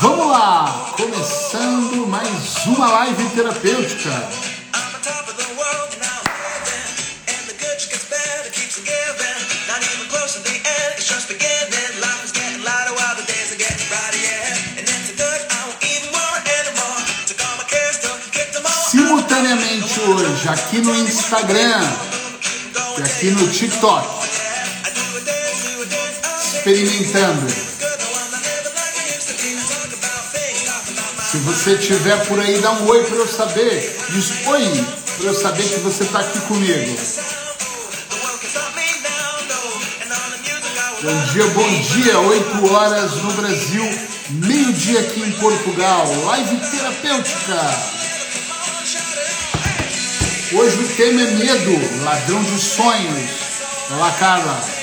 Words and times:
Vamos 0.00 0.28
lá! 0.28 0.94
Começando 0.96 2.06
mais 2.06 2.64
uma 2.64 2.88
live 2.88 3.22
terapêutica. 3.34 4.28
Simultaneamente 18.90 20.00
hoje, 20.00 20.48
aqui 20.48 20.78
no 20.78 20.96
Instagram 20.96 21.82
e 22.98 23.02
aqui 23.02 23.30
no 23.32 23.46
TikTok, 23.52 24.08
experimentando. 26.54 27.69
Se 31.30 31.36
você 31.36 31.74
estiver 31.74 32.16
por 32.26 32.40
aí, 32.40 32.58
dá 32.58 32.72
um 32.72 32.88
oi 32.88 33.04
para 33.04 33.18
eu 33.18 33.28
saber. 33.28 33.96
Diz 34.08 34.48
oi 34.48 34.84
para 35.16 35.26
eu 35.26 35.34
saber 35.34 35.62
que 35.62 35.78
você 35.78 36.02
está 36.02 36.18
aqui 36.18 36.40
comigo. 36.40 37.00
Bom 41.00 41.22
dia, 41.32 41.46
bom 41.46 41.80
dia. 41.82 42.18
8 42.18 42.72
horas 42.74 43.14
no 43.22 43.32
Brasil, 43.34 43.84
meio-dia 44.30 44.98
aqui 45.02 45.20
em 45.20 45.30
Portugal. 45.34 46.04
Live 46.24 46.56
terapêutica. 46.68 47.60
Hoje 50.52 50.82
o 50.82 50.88
tema 50.96 51.20
é 51.20 51.30
medo, 51.30 52.02
ladrão 52.02 52.42
de 52.42 52.58
sonhos. 52.58 53.30
Olá, 53.92 54.10
Carla. 54.18 54.79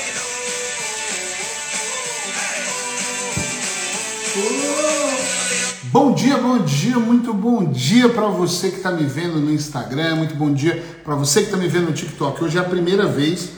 Bom 5.90 6.14
dia, 6.14 6.38
bom 6.38 6.60
dia, 6.60 7.00
muito 7.00 7.34
bom 7.34 7.64
dia 7.64 8.10
para 8.10 8.28
você 8.28 8.70
que 8.70 8.76
está 8.76 8.92
me 8.92 9.06
vendo 9.06 9.40
no 9.40 9.50
Instagram, 9.50 10.18
muito 10.18 10.36
bom 10.36 10.52
dia 10.52 10.84
para 11.02 11.16
você 11.16 11.40
que 11.40 11.46
está 11.46 11.56
me 11.56 11.70
vendo 11.70 11.86
no 11.86 11.94
TikTok. 11.94 12.44
Hoje 12.44 12.58
é 12.58 12.60
a 12.60 12.64
primeira 12.66 13.06
vez 13.06 13.52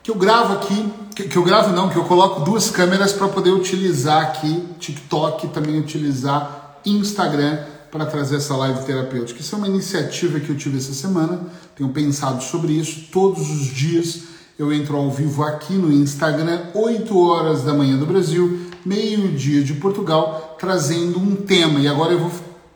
que 0.00 0.12
eu 0.12 0.14
gravo 0.14 0.52
aqui, 0.52 0.92
que, 1.12 1.24
que 1.24 1.36
eu 1.36 1.42
gravo 1.42 1.74
não, 1.74 1.88
que 1.88 1.96
eu 1.96 2.04
coloco 2.04 2.42
duas 2.42 2.70
câmeras 2.70 3.12
para 3.12 3.26
poder 3.26 3.50
utilizar 3.50 4.22
aqui 4.22 4.64
TikTok 4.78 5.48
também 5.48 5.76
utilizar 5.80 6.78
Instagram 6.86 7.58
para 7.90 8.06
trazer 8.06 8.36
essa 8.36 8.56
live 8.56 8.84
terapêutica. 8.84 9.40
Isso 9.40 9.52
é 9.56 9.58
uma 9.58 9.66
iniciativa 9.66 10.38
que 10.38 10.50
eu 10.50 10.56
tive 10.56 10.78
essa 10.78 10.94
semana, 10.94 11.40
tenho 11.74 11.90
pensado 11.90 12.44
sobre 12.44 12.74
isso 12.74 13.08
todos 13.10 13.50
os 13.50 13.66
dias. 13.74 14.20
Eu 14.56 14.72
entro 14.72 14.96
ao 14.96 15.10
vivo 15.10 15.42
aqui 15.42 15.72
no 15.72 15.90
Instagram, 15.90 16.60
8 16.74 17.18
horas 17.18 17.64
da 17.64 17.74
manhã 17.74 17.96
do 17.96 18.06
Brasil, 18.06 18.69
meio-dia 18.84 19.62
de 19.62 19.74
Portugal, 19.74 20.56
trazendo 20.58 21.18
um 21.18 21.36
tema. 21.36 21.80
E 21.80 21.88
agora 21.88 22.12
eu 22.12 22.18
vou, 22.20 22.30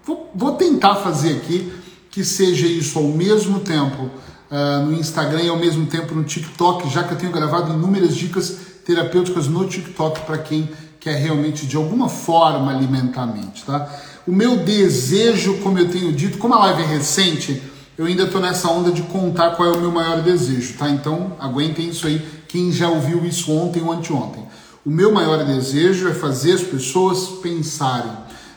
vou, 0.04 0.32
vou, 0.34 0.52
tentar 0.52 0.96
fazer 0.96 1.36
aqui 1.36 1.72
que 2.10 2.24
seja 2.24 2.66
isso 2.66 2.98
ao 2.98 3.06
mesmo 3.06 3.60
tempo 3.60 4.04
uh, 4.50 4.86
no 4.86 4.92
Instagram 4.92 5.42
e 5.42 5.48
ao 5.48 5.58
mesmo 5.58 5.86
tempo 5.86 6.14
no 6.14 6.24
TikTok, 6.24 6.88
já 6.88 7.02
que 7.04 7.12
eu 7.14 7.18
tenho 7.18 7.32
gravado 7.32 7.72
inúmeras 7.72 8.14
dicas 8.14 8.56
terapêuticas 8.84 9.48
no 9.48 9.66
TikTok 9.66 10.20
para 10.20 10.38
quem 10.38 10.68
quer 11.00 11.16
realmente 11.16 11.66
de 11.66 11.76
alguma 11.76 12.08
forma 12.08 12.70
alimentar 12.70 13.22
a 13.22 13.26
mente, 13.26 13.64
tá? 13.64 13.88
O 14.26 14.32
meu 14.32 14.58
desejo, 14.58 15.58
como 15.58 15.78
eu 15.78 15.90
tenho 15.90 16.12
dito, 16.12 16.38
como 16.38 16.54
a 16.54 16.58
live 16.66 16.82
é 16.82 16.86
recente, 16.86 17.62
eu 17.96 18.06
ainda 18.06 18.24
estou 18.24 18.40
nessa 18.40 18.68
onda 18.68 18.90
de 18.90 19.02
contar 19.02 19.50
qual 19.50 19.68
é 19.68 19.76
o 19.76 19.80
meu 19.80 19.92
maior 19.92 20.22
desejo, 20.22 20.74
tá? 20.78 20.88
Então 20.88 21.32
aguentem 21.38 21.88
isso 21.88 22.06
aí, 22.06 22.24
quem 22.48 22.72
já 22.72 22.88
ouviu 22.88 23.24
isso 23.24 23.52
ontem 23.52 23.82
ou 23.82 23.92
anteontem. 23.92 24.44
O 24.84 24.90
meu 24.90 25.10
maior 25.10 25.42
desejo 25.46 26.08
é 26.08 26.12
fazer 26.12 26.52
as 26.52 26.62
pessoas 26.62 27.40
pensarem. 27.42 28.12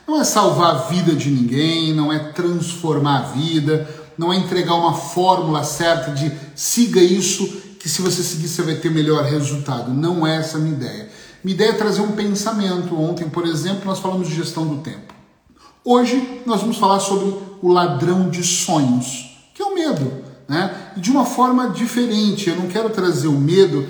Não 0.06 0.20
é 0.20 0.26
salvar 0.26 0.76
a 0.76 0.78
vida 0.90 1.14
de 1.14 1.30
ninguém, 1.30 1.94
não 1.94 2.12
é 2.12 2.20
transformar 2.20 3.20
a 3.20 3.22
vida, 3.32 3.90
não 4.18 4.34
é 4.34 4.36
entregar 4.36 4.76
uma 4.76 4.94
fórmula 4.94 5.64
certa 5.64 6.12
de 6.12 6.30
siga 6.54 7.00
isso, 7.00 7.48
que 7.80 7.88
se 7.88 8.02
você 8.02 8.22
seguir 8.22 8.50
você 8.50 8.62
vai 8.62 8.76
ter 8.76 8.92
melhor 8.92 9.24
resultado. 9.24 9.94
Não 9.94 10.28
é 10.28 10.36
essa 10.36 10.58
a 10.58 10.60
minha 10.60 10.76
ideia. 10.76 11.10
Minha 11.42 11.56
ideia 11.56 11.70
é 11.70 11.74
trazer 11.74 12.02
um 12.02 12.12
pensamento. 12.12 13.00
Ontem, 13.00 13.30
por 13.30 13.46
exemplo, 13.46 13.86
nós 13.86 14.00
falamos 14.00 14.28
de 14.28 14.36
gestão 14.36 14.68
do 14.68 14.82
tempo. 14.82 15.14
Hoje 15.82 16.42
nós 16.46 16.60
vamos 16.60 16.76
falar 16.76 17.00
sobre 17.00 17.38
o 17.62 17.72
ladrão 17.72 18.30
de 18.30 18.44
sonhos, 18.44 19.48
que 19.56 19.62
é 19.62 19.66
o 19.66 19.74
medo, 19.74 20.12
né? 20.46 20.92
De 20.98 21.10
uma 21.10 21.24
forma 21.24 21.70
diferente. 21.70 22.50
Eu 22.50 22.58
não 22.58 22.68
quero 22.68 22.90
trazer 22.90 23.30
o 23.30 23.40
medo 23.40 23.88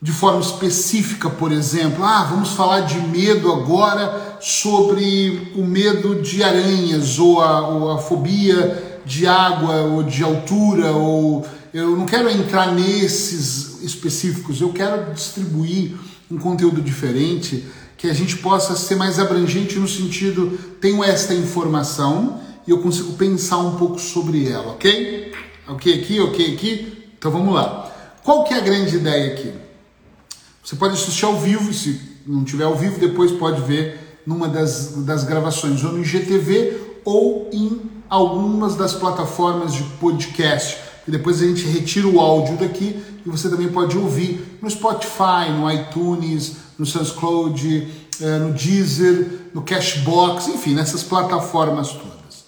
de 0.00 0.12
forma 0.12 0.40
específica, 0.40 1.28
por 1.28 1.50
exemplo, 1.50 2.04
ah, 2.04 2.24
vamos 2.30 2.50
falar 2.50 2.82
de 2.82 3.00
medo 3.00 3.52
agora 3.52 4.38
sobre 4.40 5.52
o 5.56 5.64
medo 5.64 6.22
de 6.22 6.42
aranhas 6.42 7.18
ou 7.18 7.40
a, 7.40 7.68
ou 7.68 7.90
a 7.90 7.98
fobia 7.98 9.00
de 9.04 9.26
água 9.26 9.82
ou 9.82 10.04
de 10.04 10.22
altura 10.22 10.92
ou 10.92 11.44
eu 11.74 11.96
não 11.96 12.06
quero 12.06 12.30
entrar 12.30 12.72
nesses 12.72 13.82
específicos, 13.82 14.60
eu 14.60 14.72
quero 14.72 15.12
distribuir 15.12 15.96
um 16.30 16.38
conteúdo 16.38 16.80
diferente 16.80 17.66
que 17.96 18.08
a 18.08 18.14
gente 18.14 18.36
possa 18.36 18.76
ser 18.76 18.94
mais 18.94 19.18
abrangente 19.18 19.78
no 19.80 19.88
sentido 19.88 20.56
tenho 20.80 21.02
esta 21.02 21.34
informação 21.34 22.40
e 22.66 22.70
eu 22.70 22.78
consigo 22.78 23.14
pensar 23.14 23.58
um 23.58 23.76
pouco 23.76 23.98
sobre 23.98 24.48
ela, 24.48 24.72
ok? 24.72 25.32
Ok 25.66 25.92
aqui, 25.92 26.20
ok 26.20 26.54
aqui? 26.54 27.10
Então 27.18 27.32
vamos 27.32 27.52
lá. 27.52 27.90
Qual 28.22 28.44
que 28.44 28.54
é 28.54 28.58
a 28.58 28.60
grande 28.60 28.96
ideia 28.96 29.32
aqui? 29.32 29.67
Você 30.62 30.76
pode 30.76 30.94
assistir 30.94 31.24
ao 31.24 31.38
vivo, 31.38 31.72
se 31.72 32.00
não 32.26 32.44
tiver 32.44 32.64
ao 32.64 32.76
vivo, 32.76 32.98
depois 32.98 33.32
pode 33.32 33.62
ver 33.62 34.20
numa 34.26 34.48
das, 34.48 34.92
das 35.04 35.24
gravações, 35.24 35.82
ou 35.82 35.92
no 35.92 36.02
IGTV 36.02 37.00
ou 37.04 37.48
em 37.52 37.80
algumas 38.10 38.74
das 38.74 38.92
plataformas 38.92 39.72
de 39.72 39.82
podcast. 39.98 40.76
E 41.06 41.10
depois 41.10 41.40
a 41.40 41.46
gente 41.46 41.64
retira 41.64 42.06
o 42.06 42.20
áudio 42.20 42.58
daqui 42.58 43.02
e 43.24 43.30
você 43.30 43.48
também 43.48 43.68
pode 43.68 43.96
ouvir 43.96 44.58
no 44.60 44.68
Spotify, 44.70 45.50
no 45.50 45.70
iTunes, 45.70 46.56
no 46.78 46.84
SoundCloud, 46.84 47.88
eh, 48.20 48.38
no 48.38 48.52
Deezer, 48.52 49.48
no 49.54 49.62
Cashbox, 49.62 50.48
enfim, 50.48 50.74
nessas 50.74 51.02
plataformas 51.02 51.88
todas. 51.92 52.44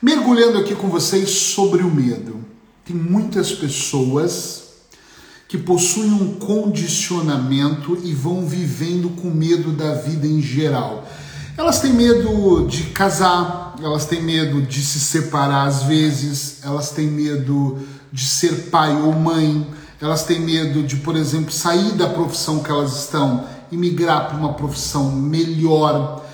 Mergulhando 0.00 0.58
aqui 0.58 0.76
com 0.76 0.88
vocês 0.88 1.28
sobre 1.28 1.82
o 1.82 1.90
medo. 1.90 2.44
Tem 2.84 2.94
muitas 2.94 3.50
pessoas 3.50 4.63
que 5.54 5.58
possuem 5.58 6.10
um 6.10 6.34
condicionamento 6.34 7.96
e 8.02 8.12
vão 8.12 8.44
vivendo 8.44 9.08
com 9.10 9.30
medo 9.30 9.70
da 9.70 9.94
vida 9.94 10.26
em 10.26 10.42
geral. 10.42 11.08
Elas 11.56 11.78
têm 11.78 11.92
medo 11.92 12.66
de 12.66 12.82
casar, 12.86 13.76
elas 13.80 14.04
têm 14.04 14.20
medo 14.20 14.60
de 14.62 14.82
se 14.82 14.98
separar 14.98 15.68
às 15.68 15.84
vezes, 15.84 16.58
elas 16.64 16.90
têm 16.90 17.06
medo 17.06 17.78
de 18.12 18.24
ser 18.24 18.68
pai 18.68 19.00
ou 19.00 19.12
mãe, 19.12 19.64
elas 20.00 20.24
têm 20.24 20.40
medo 20.40 20.82
de, 20.82 20.96
por 20.96 21.14
exemplo, 21.14 21.52
sair 21.52 21.92
da 21.92 22.08
profissão 22.08 22.58
que 22.58 22.72
elas 22.72 23.04
estão 23.04 23.44
e 23.70 23.76
migrar 23.76 24.26
para 24.26 24.36
uma 24.36 24.54
profissão 24.54 25.12
melhor. 25.12 26.26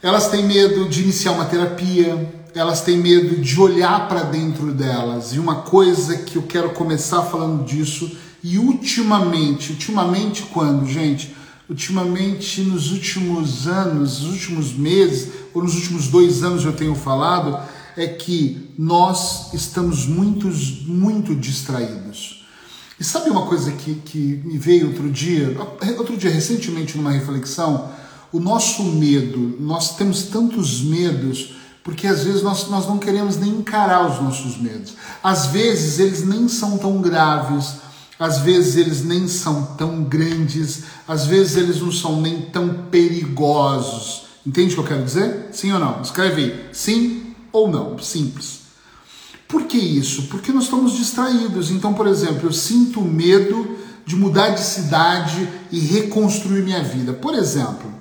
Elas 0.00 0.28
têm 0.28 0.44
medo 0.44 0.88
de 0.88 1.02
iniciar 1.02 1.32
uma 1.32 1.46
terapia, 1.46 2.32
elas 2.54 2.80
têm 2.82 2.96
medo 2.96 3.40
de 3.40 3.60
olhar 3.60 4.06
para 4.08 4.22
dentro 4.22 4.72
delas. 4.72 5.34
E 5.34 5.40
uma 5.40 5.62
coisa 5.62 6.16
que 6.18 6.36
eu 6.36 6.42
quero 6.42 6.70
começar 6.70 7.22
falando 7.22 7.64
disso 7.64 8.22
e 8.42 8.58
ultimamente, 8.58 9.72
ultimamente 9.72 10.42
quando, 10.52 10.86
gente? 10.86 11.34
Ultimamente, 11.68 12.60
nos 12.62 12.90
últimos 12.90 13.66
anos, 13.66 14.20
nos 14.20 14.32
últimos 14.32 14.72
meses, 14.72 15.28
ou 15.54 15.62
nos 15.62 15.74
últimos 15.74 16.08
dois 16.08 16.42
anos 16.42 16.64
eu 16.64 16.72
tenho 16.72 16.94
falado, 16.94 17.58
é 17.96 18.06
que 18.06 18.68
nós 18.76 19.52
estamos 19.54 20.06
muito, 20.06 20.48
muito 20.86 21.34
distraídos. 21.34 22.44
E 22.98 23.04
sabe 23.04 23.30
uma 23.30 23.46
coisa 23.46 23.72
que, 23.72 23.94
que 23.96 24.40
me 24.44 24.58
veio 24.58 24.88
outro 24.88 25.10
dia, 25.10 25.56
outro 25.98 26.16
dia 26.16 26.30
recentemente 26.30 26.96
numa 26.96 27.10
reflexão? 27.10 27.90
O 28.32 28.40
nosso 28.40 28.82
medo, 28.84 29.56
nós 29.60 29.96
temos 29.96 30.24
tantos 30.24 30.82
medos 30.82 31.54
porque 31.84 32.06
às 32.06 32.22
vezes 32.22 32.42
nós, 32.42 32.68
nós 32.68 32.86
não 32.86 32.98
queremos 32.98 33.36
nem 33.36 33.50
encarar 33.50 34.08
os 34.08 34.20
nossos 34.22 34.56
medos. 34.56 34.94
Às 35.22 35.46
vezes 35.46 35.98
eles 35.98 36.24
nem 36.24 36.48
são 36.48 36.78
tão 36.78 37.00
graves, 37.00 37.74
às 38.22 38.38
vezes 38.38 38.76
eles 38.76 39.04
nem 39.04 39.26
são 39.26 39.64
tão 39.76 40.04
grandes, 40.04 40.84
às 41.08 41.26
vezes 41.26 41.56
eles 41.56 41.80
não 41.80 41.90
são 41.90 42.20
nem 42.20 42.40
tão 42.40 42.68
perigosos. 42.88 44.26
Entende 44.46 44.72
o 44.72 44.74
que 44.74 44.80
eu 44.80 44.86
quero 44.86 45.04
dizer? 45.04 45.48
Sim 45.50 45.72
ou 45.72 45.80
não? 45.80 46.00
Escreve 46.00 46.42
aí. 46.42 46.68
Sim 46.72 47.34
ou 47.50 47.68
não. 47.68 47.98
Simples. 47.98 48.60
Por 49.48 49.64
que 49.64 49.76
isso? 49.76 50.28
Porque 50.28 50.52
nós 50.52 50.64
estamos 50.64 50.92
distraídos. 50.92 51.72
Então, 51.72 51.92
por 51.94 52.06
exemplo, 52.06 52.48
eu 52.48 52.52
sinto 52.52 53.00
medo 53.00 53.76
de 54.06 54.14
mudar 54.14 54.50
de 54.50 54.60
cidade 54.60 55.48
e 55.72 55.80
reconstruir 55.80 56.62
minha 56.62 56.82
vida. 56.82 57.12
Por 57.12 57.34
exemplo. 57.34 57.92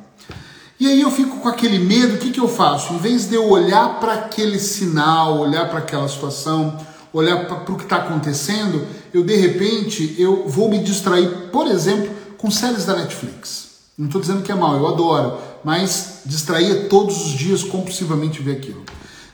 E 0.79 0.85
aí 0.85 1.01
eu 1.01 1.09
fico 1.09 1.37
com 1.37 1.49
aquele 1.49 1.79
medo, 1.79 2.15
o 2.15 2.17
que, 2.19 2.29
que 2.29 2.39
eu 2.39 2.47
faço? 2.47 2.93
Em 2.93 2.97
vez 2.97 3.27
de 3.27 3.33
eu 3.33 3.49
olhar 3.49 3.99
para 3.99 4.13
aquele 4.13 4.59
sinal, 4.59 5.39
olhar 5.39 5.67
para 5.67 5.79
aquela 5.79 6.07
situação, 6.07 6.77
olhar 7.13 7.45
para 7.45 7.73
o 7.73 7.77
que 7.77 7.83
está 7.83 7.97
acontecendo, 7.97 8.85
eu 9.13 9.23
de 9.23 9.35
repente 9.35 10.15
eu 10.17 10.47
vou 10.47 10.69
me 10.69 10.79
distrair, 10.79 11.49
por 11.51 11.67
exemplo, 11.67 12.09
com 12.37 12.49
séries 12.49 12.85
da 12.85 12.95
Netflix. 12.95 13.69
Não 13.97 14.07
estou 14.07 14.21
dizendo 14.21 14.41
que 14.41 14.51
é 14.51 14.55
mal, 14.55 14.75
eu 14.75 14.87
adoro. 14.87 15.37
mas 15.63 16.21
distraía 16.25 16.87
todos 16.87 17.25
os 17.25 17.31
dias 17.33 17.63
compulsivamente 17.63 18.41
ver 18.41 18.57
aquilo. 18.57 18.83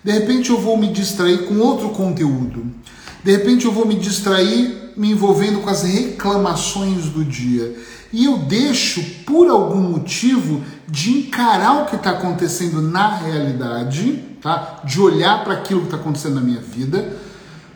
De 0.04 0.12
repente 0.12 0.50
eu 0.50 0.60
vou 0.60 0.78
me 0.78 0.88
distrair 0.88 1.46
com 1.46 1.60
outro 1.60 1.90
conteúdo. 1.90 2.66
De 3.24 3.32
repente 3.32 3.66
eu 3.66 3.72
vou 3.72 3.86
me 3.86 3.96
distrair 3.96 4.94
me 4.98 5.12
envolvendo 5.12 5.62
com 5.62 5.70
as 5.70 5.84
reclamações 5.84 7.06
do 7.06 7.24
dia. 7.24 7.76
E 8.12 8.26
eu 8.26 8.38
deixo, 8.40 9.02
por 9.26 9.48
algum 9.48 9.82
motivo, 9.82 10.62
de 10.88 11.12
encarar 11.12 11.84
o 11.84 11.86
que 11.86 11.96
está 11.96 12.12
acontecendo 12.12 12.82
na 12.82 13.16
realidade, 13.16 14.24
tá? 14.42 14.82
de 14.84 15.00
olhar 15.00 15.44
para 15.44 15.54
aquilo 15.54 15.82
que 15.82 15.88
está 15.88 15.98
acontecendo 15.98 16.36
na 16.36 16.42
minha 16.42 16.62
vida, 16.62 17.18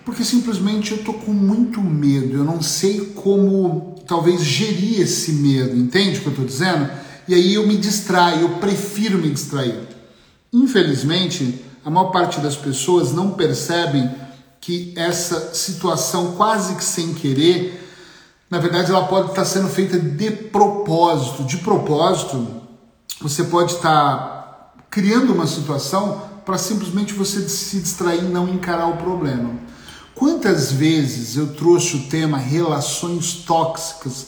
porque 0.05 0.23
simplesmente 0.23 0.91
eu 0.91 0.97
estou 0.97 1.13
com 1.13 1.31
muito 1.31 1.81
medo. 1.81 2.37
Eu 2.37 2.43
não 2.43 2.61
sei 2.61 3.01
como, 3.15 3.95
talvez, 4.07 4.43
gerir 4.43 5.01
esse 5.01 5.33
medo. 5.33 5.77
Entende 5.77 6.19
o 6.19 6.21
que 6.21 6.27
eu 6.27 6.31
estou 6.31 6.45
dizendo? 6.45 6.89
E 7.27 7.33
aí 7.33 7.53
eu 7.53 7.67
me 7.67 7.77
distraio, 7.77 8.41
eu 8.41 8.49
prefiro 8.55 9.17
me 9.17 9.29
distrair. 9.29 9.79
Infelizmente, 10.51 11.63
a 11.85 11.89
maior 11.89 12.11
parte 12.11 12.39
das 12.39 12.55
pessoas 12.55 13.11
não 13.11 13.31
percebem 13.31 14.09
que 14.59 14.93
essa 14.95 15.53
situação, 15.53 16.33
quase 16.33 16.75
que 16.75 16.83
sem 16.83 17.13
querer, 17.13 17.81
na 18.49 18.59
verdade 18.59 18.91
ela 18.91 19.07
pode 19.07 19.29
estar 19.29 19.45
sendo 19.45 19.69
feita 19.69 19.97
de 19.97 20.29
propósito. 20.31 21.43
De 21.43 21.57
propósito, 21.57 22.47
você 23.21 23.43
pode 23.43 23.73
estar 23.73 24.75
criando 24.89 25.33
uma 25.33 25.47
situação 25.47 26.29
para 26.45 26.57
simplesmente 26.57 27.13
você 27.13 27.47
se 27.47 27.79
distrair 27.79 28.19
e 28.19 28.27
não 28.27 28.49
encarar 28.49 28.87
o 28.87 28.97
problema. 28.97 29.51
Quantas 30.15 30.71
vezes 30.71 31.37
eu 31.37 31.53
trouxe 31.53 31.95
o 31.95 32.03
tema 32.03 32.37
relações 32.37 33.33
tóxicas 33.45 34.27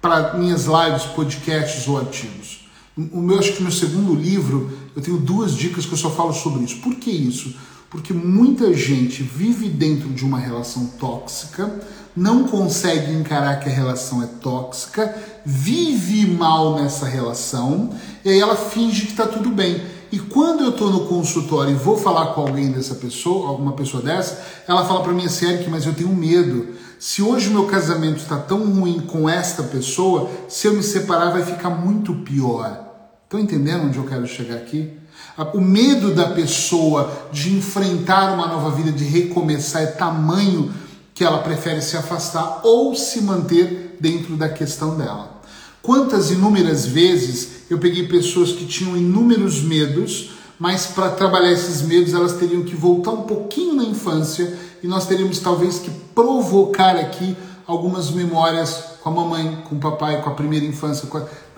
para 0.00 0.34
minhas 0.34 0.64
lives, 0.64 1.04
podcasts 1.14 1.86
ou 1.88 1.98
artigos? 1.98 2.68
O 2.96 3.20
meu, 3.20 3.38
acho 3.38 3.54
que 3.54 3.62
no 3.62 3.72
segundo 3.72 4.14
livro 4.14 4.70
eu 4.94 5.02
tenho 5.02 5.18
duas 5.18 5.56
dicas 5.56 5.84
que 5.84 5.92
eu 5.92 5.98
só 5.98 6.10
falo 6.10 6.32
sobre 6.32 6.62
isso. 6.62 6.76
Por 6.76 6.94
que 6.94 7.10
isso? 7.10 7.54
Porque 7.90 8.12
muita 8.12 8.72
gente 8.72 9.22
vive 9.22 9.68
dentro 9.68 10.08
de 10.10 10.24
uma 10.24 10.38
relação 10.38 10.86
tóxica, 10.98 11.80
não 12.16 12.44
consegue 12.44 13.12
encarar 13.12 13.60
que 13.60 13.68
a 13.68 13.72
relação 13.72 14.22
é 14.22 14.26
tóxica, 14.26 15.14
vive 15.44 16.26
mal 16.26 16.76
nessa 16.76 17.06
relação 17.06 17.90
e 18.24 18.30
aí 18.30 18.38
ela 18.38 18.56
finge 18.56 19.06
que 19.06 19.12
está 19.12 19.26
tudo 19.26 19.50
bem. 19.50 19.82
E 20.12 20.18
quando 20.18 20.62
eu 20.62 20.70
estou 20.70 20.90
no 20.90 21.06
consultório 21.06 21.72
e 21.72 21.74
vou 21.74 21.96
falar 21.96 22.34
com 22.34 22.42
alguém 22.42 22.70
dessa 22.70 22.94
pessoa, 22.94 23.48
alguma 23.48 23.72
pessoa 23.72 24.02
dessa, 24.02 24.42
ela 24.68 24.84
fala 24.84 25.02
para 25.02 25.12
mim 25.12 25.26
assim, 25.26 25.46
Eric, 25.46 25.68
mas 25.68 25.86
eu 25.86 25.94
tenho 25.94 26.14
medo. 26.14 26.68
Se 26.98 27.22
hoje 27.22 27.48
o 27.48 27.52
meu 27.52 27.66
casamento 27.66 28.18
está 28.18 28.36
tão 28.36 28.64
ruim 28.72 29.00
com 29.00 29.28
esta 29.28 29.62
pessoa, 29.62 30.30
se 30.48 30.66
eu 30.66 30.74
me 30.74 30.82
separar 30.82 31.30
vai 31.30 31.44
ficar 31.44 31.70
muito 31.70 32.14
pior. 32.16 32.84
Estão 33.24 33.40
entendendo 33.40 33.86
onde 33.86 33.98
eu 33.98 34.04
quero 34.04 34.26
chegar 34.26 34.56
aqui? 34.56 34.92
O 35.52 35.60
medo 35.60 36.14
da 36.14 36.30
pessoa 36.30 37.10
de 37.32 37.56
enfrentar 37.56 38.32
uma 38.34 38.46
nova 38.46 38.70
vida, 38.70 38.92
de 38.92 39.04
recomeçar, 39.04 39.82
é 39.82 39.86
tamanho 39.86 40.72
que 41.12 41.24
ela 41.24 41.38
prefere 41.38 41.82
se 41.82 41.96
afastar 41.96 42.60
ou 42.62 42.94
se 42.94 43.20
manter 43.20 43.96
dentro 44.00 44.36
da 44.36 44.48
questão 44.48 44.96
dela. 44.96 45.33
Quantas 45.84 46.30
inúmeras 46.30 46.86
vezes 46.86 47.66
eu 47.68 47.76
peguei 47.76 48.08
pessoas 48.08 48.52
que 48.52 48.64
tinham 48.64 48.96
inúmeros 48.96 49.60
medos, 49.60 50.30
mas 50.58 50.86
para 50.86 51.10
trabalhar 51.10 51.52
esses 51.52 51.82
medos 51.82 52.14
elas 52.14 52.32
teriam 52.32 52.62
que 52.62 52.74
voltar 52.74 53.10
um 53.10 53.24
pouquinho 53.24 53.74
na 53.74 53.84
infância 53.84 54.56
e 54.82 54.86
nós 54.86 55.06
teríamos 55.06 55.40
talvez 55.40 55.78
que 55.80 55.90
provocar 56.14 56.96
aqui 56.96 57.36
algumas 57.66 58.10
memórias 58.10 58.82
com 59.02 59.10
a 59.10 59.12
mamãe, 59.12 59.62
com 59.68 59.76
o 59.76 59.78
papai, 59.78 60.22
com 60.22 60.30
a 60.30 60.34
primeira 60.34 60.64
infância, 60.64 61.06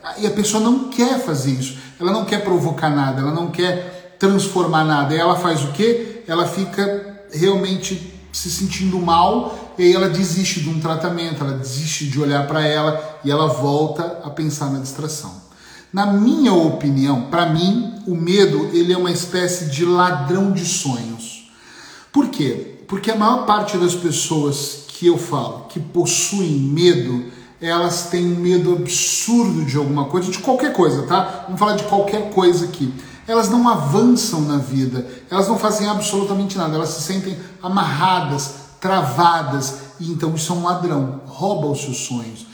a 0.02 0.18
e 0.18 0.26
a 0.26 0.30
pessoa 0.30 0.60
não 0.60 0.88
quer 0.88 1.20
fazer 1.20 1.52
isso. 1.52 1.78
Ela 2.00 2.10
não 2.10 2.24
quer 2.24 2.42
provocar 2.42 2.90
nada, 2.90 3.20
ela 3.20 3.32
não 3.32 3.52
quer 3.52 4.16
transformar 4.18 4.84
nada. 4.84 5.14
E 5.14 5.18
ela 5.18 5.36
faz 5.36 5.62
o 5.62 5.70
quê? 5.70 6.24
Ela 6.26 6.48
fica 6.48 7.22
realmente 7.30 8.15
se 8.36 8.50
sentindo 8.50 9.00
mal 9.00 9.72
e 9.78 9.82
aí 9.82 9.94
ela 9.94 10.10
desiste 10.10 10.60
de 10.60 10.68
um 10.68 10.78
tratamento, 10.78 11.42
ela 11.42 11.56
desiste 11.56 12.06
de 12.06 12.20
olhar 12.20 12.46
para 12.46 12.62
ela 12.66 13.18
e 13.24 13.30
ela 13.30 13.46
volta 13.46 14.20
a 14.22 14.28
pensar 14.28 14.70
na 14.70 14.78
distração. 14.78 15.40
Na 15.90 16.04
minha 16.04 16.52
opinião, 16.52 17.22
para 17.30 17.46
mim, 17.46 17.94
o 18.06 18.14
medo 18.14 18.68
ele 18.74 18.92
é 18.92 18.98
uma 18.98 19.10
espécie 19.10 19.70
de 19.70 19.86
ladrão 19.86 20.52
de 20.52 20.66
sonhos. 20.66 21.50
Por 22.12 22.28
quê? 22.28 22.80
Porque 22.86 23.10
a 23.10 23.16
maior 23.16 23.46
parte 23.46 23.78
das 23.78 23.94
pessoas 23.94 24.84
que 24.88 25.06
eu 25.06 25.16
falo 25.16 25.64
que 25.70 25.80
possuem 25.80 26.58
medo, 26.58 27.24
elas 27.58 28.10
têm 28.10 28.26
um 28.26 28.36
medo 28.36 28.74
absurdo 28.74 29.64
de 29.64 29.78
alguma 29.78 30.04
coisa, 30.04 30.30
de 30.30 30.38
qualquer 30.40 30.74
coisa, 30.74 31.04
tá? 31.04 31.44
Vamos 31.46 31.58
falar 31.58 31.76
de 31.76 31.84
qualquer 31.84 32.30
coisa 32.30 32.66
aqui. 32.66 32.92
Elas 33.26 33.48
não 33.48 33.68
avançam 33.68 34.40
na 34.42 34.58
vida, 34.58 35.06
elas 35.30 35.48
não 35.48 35.58
fazem 35.58 35.88
absolutamente 35.88 36.56
nada, 36.56 36.76
elas 36.76 36.90
se 36.90 37.02
sentem 37.02 37.36
amarradas, 37.62 38.54
travadas, 38.80 39.78
e 39.98 40.10
então 40.10 40.34
isso 40.34 40.52
é 40.52 40.56
um 40.56 40.64
ladrão, 40.64 41.22
rouba 41.26 41.66
os 41.66 41.80
seus 41.80 41.98
sonhos. 41.98 42.46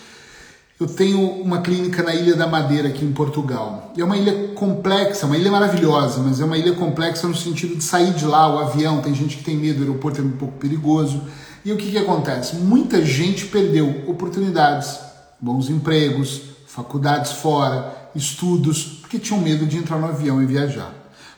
Eu 0.80 0.88
tenho 0.88 1.20
uma 1.40 1.60
clínica 1.60 2.02
na 2.02 2.12
Ilha 2.12 2.34
da 2.34 2.46
Madeira, 2.46 2.88
aqui 2.88 3.04
em 3.04 3.12
Portugal. 3.12 3.92
É 3.96 4.02
uma 4.02 4.16
ilha 4.16 4.48
complexa, 4.54 5.26
uma 5.26 5.36
ilha 5.36 5.50
maravilhosa, 5.50 6.20
mas 6.20 6.40
é 6.40 6.44
uma 6.44 6.58
ilha 6.58 6.72
complexa 6.72 7.28
no 7.28 7.36
sentido 7.36 7.76
de 7.76 7.84
sair 7.84 8.12
de 8.14 8.24
lá, 8.24 8.52
o 8.52 8.58
avião, 8.58 9.00
tem 9.00 9.14
gente 9.14 9.36
que 9.36 9.44
tem 9.44 9.56
medo, 9.56 9.78
o 9.78 9.82
aeroporto 9.82 10.20
é 10.20 10.24
um 10.24 10.32
pouco 10.32 10.58
perigoso. 10.58 11.22
E 11.64 11.72
o 11.72 11.76
que, 11.76 11.90
que 11.92 11.98
acontece? 11.98 12.56
Muita 12.56 13.04
gente 13.04 13.46
perdeu 13.46 14.02
oportunidades, 14.08 14.98
bons 15.40 15.70
empregos, 15.70 16.51
faculdades 16.74 17.32
fora, 17.32 18.08
estudos, 18.14 18.82
porque 19.02 19.18
tinham 19.18 19.42
medo 19.42 19.66
de 19.66 19.76
entrar 19.76 19.98
no 19.98 20.06
avião 20.06 20.42
e 20.42 20.46
viajar. 20.46 20.90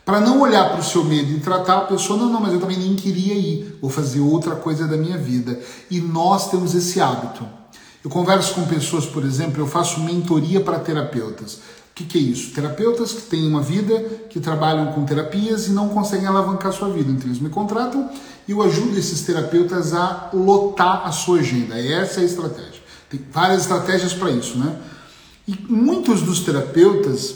Para 0.05 0.21
não 0.21 0.41
olhar 0.41 0.71
para 0.71 0.79
o 0.79 0.85
seu 0.85 1.03
medo 1.03 1.33
e 1.33 1.41
tratar 1.41 1.79
a 1.79 1.81
pessoa, 1.81 2.17
não, 2.17 2.29
não, 2.31 2.41
mas 2.41 2.53
eu 2.53 2.61
também 2.61 2.79
nem 2.79 2.95
queria 2.95 3.35
ir, 3.35 3.79
vou 3.81 3.91
fazer 3.91 4.21
outra 4.21 4.55
coisa 4.55 4.87
da 4.87 4.97
minha 4.97 5.19
vida. 5.19 5.59
E 5.91 6.01
nós 6.01 6.51
temos 6.51 6.73
esse 6.73 7.01
hábito. 7.01 7.45
Eu 8.05 8.11
converso 8.11 8.55
com 8.55 8.65
pessoas, 8.67 9.07
por 9.07 9.25
exemplo, 9.25 9.61
eu 9.61 9.67
faço 9.67 10.01
mentoria 10.01 10.61
para 10.61 10.79
terapeutas. 10.79 11.55
O 11.55 11.95
que, 11.97 12.05
que, 12.05 12.19
é 12.19 12.21
isso? 12.21 12.53
Terapeutas 12.53 13.13
que 13.13 13.23
têm 13.23 13.49
uma 13.49 13.63
vida, 13.63 13.99
que 14.31 14.39
trabalham 14.39 14.93
com 14.93 15.05
terapias 15.05 15.67
e 15.67 15.71
não 15.71 15.89
conseguem 15.89 16.27
alavancar 16.27 16.73
sua 16.73 16.91
vida. 16.91 17.11
Então 17.11 17.27
eles 17.27 17.41
me 17.41 17.49
contratam 17.49 18.09
e 18.47 18.53
eu 18.53 18.63
ajudo 18.63 18.97
esses 18.97 19.23
terapeutas 19.23 19.95
a 19.95 20.31
lotar 20.33 21.07
a 21.07 21.11
sua 21.11 21.41
agenda. 21.41 21.77
Essa 21.77 22.21
é 22.21 22.23
a 22.23 22.27
estratégia. 22.27 22.83
Tem 23.09 23.21
várias 23.33 23.63
estratégias 23.63 24.13
para 24.13 24.31
isso, 24.31 24.59
né? 24.59 24.77
E 25.47 25.59
muitos 25.69 26.23
dos 26.23 26.41
terapeutas 26.41 27.35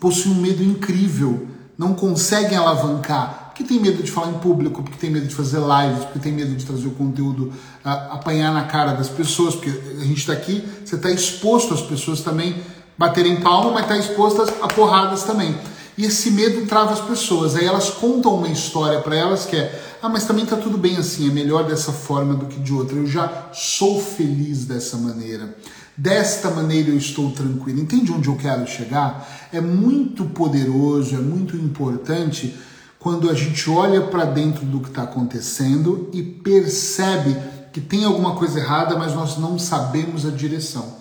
possuem 0.00 0.34
um 0.34 0.40
medo 0.40 0.62
incrível, 0.62 1.46
não 1.76 1.94
conseguem 1.94 2.56
alavancar, 2.56 3.48
porque 3.48 3.64
tem 3.64 3.78
medo 3.78 4.02
de 4.02 4.10
falar 4.10 4.30
em 4.30 4.38
público, 4.38 4.82
porque 4.82 4.98
tem 4.98 5.10
medo 5.10 5.26
de 5.26 5.34
fazer 5.34 5.58
lives, 5.58 6.04
porque 6.04 6.18
tem 6.18 6.32
medo 6.32 6.54
de 6.54 6.64
trazer 6.64 6.86
o 6.86 6.92
conteúdo, 6.92 7.52
a, 7.84 8.14
apanhar 8.14 8.52
na 8.52 8.64
cara 8.64 8.92
das 8.92 9.08
pessoas, 9.08 9.54
porque 9.54 9.70
a 9.70 10.04
gente 10.04 10.18
está 10.18 10.32
aqui, 10.32 10.64
você 10.84 10.96
está 10.96 11.10
exposto 11.10 11.74
às 11.74 11.82
pessoas 11.82 12.22
também 12.22 12.62
baterem 12.96 13.40
palma, 13.40 13.72
mas 13.72 13.82
está 13.82 13.98
exposto 13.98 14.42
a 14.62 14.68
porradas 14.68 15.24
também. 15.24 15.54
E 15.96 16.04
esse 16.06 16.30
medo 16.30 16.66
trava 16.66 16.92
as 16.92 17.00
pessoas. 17.00 17.54
Aí 17.54 17.66
elas 17.66 17.90
contam 17.90 18.34
uma 18.34 18.48
história 18.48 19.00
para 19.00 19.14
elas 19.14 19.44
que 19.44 19.56
é: 19.56 19.82
ah, 20.02 20.08
mas 20.08 20.24
também 20.24 20.46
tá 20.46 20.56
tudo 20.56 20.78
bem 20.78 20.96
assim, 20.96 21.28
é 21.28 21.32
melhor 21.32 21.64
dessa 21.64 21.92
forma 21.92 22.34
do 22.34 22.46
que 22.46 22.58
de 22.58 22.72
outra. 22.72 22.96
Eu 22.96 23.06
já 23.06 23.48
sou 23.52 24.00
feliz 24.00 24.64
dessa 24.64 24.96
maneira. 24.96 25.54
Desta 26.00 26.50
maneira 26.50 26.88
eu 26.88 26.96
estou 26.96 27.30
tranquilo. 27.30 27.78
Entende 27.78 28.10
onde 28.10 28.26
eu 28.26 28.34
quero 28.34 28.66
chegar? 28.66 29.28
É 29.52 29.60
muito 29.60 30.24
poderoso, 30.24 31.14
é 31.14 31.18
muito 31.18 31.54
importante 31.58 32.56
quando 32.98 33.28
a 33.28 33.34
gente 33.34 33.68
olha 33.68 34.00
para 34.00 34.24
dentro 34.24 34.64
do 34.64 34.80
que 34.80 34.88
está 34.88 35.02
acontecendo 35.02 36.08
e 36.10 36.22
percebe 36.22 37.36
que 37.70 37.82
tem 37.82 38.06
alguma 38.06 38.34
coisa 38.34 38.60
errada, 38.60 38.96
mas 38.98 39.14
nós 39.14 39.36
não 39.36 39.58
sabemos 39.58 40.24
a 40.24 40.30
direção. 40.30 41.00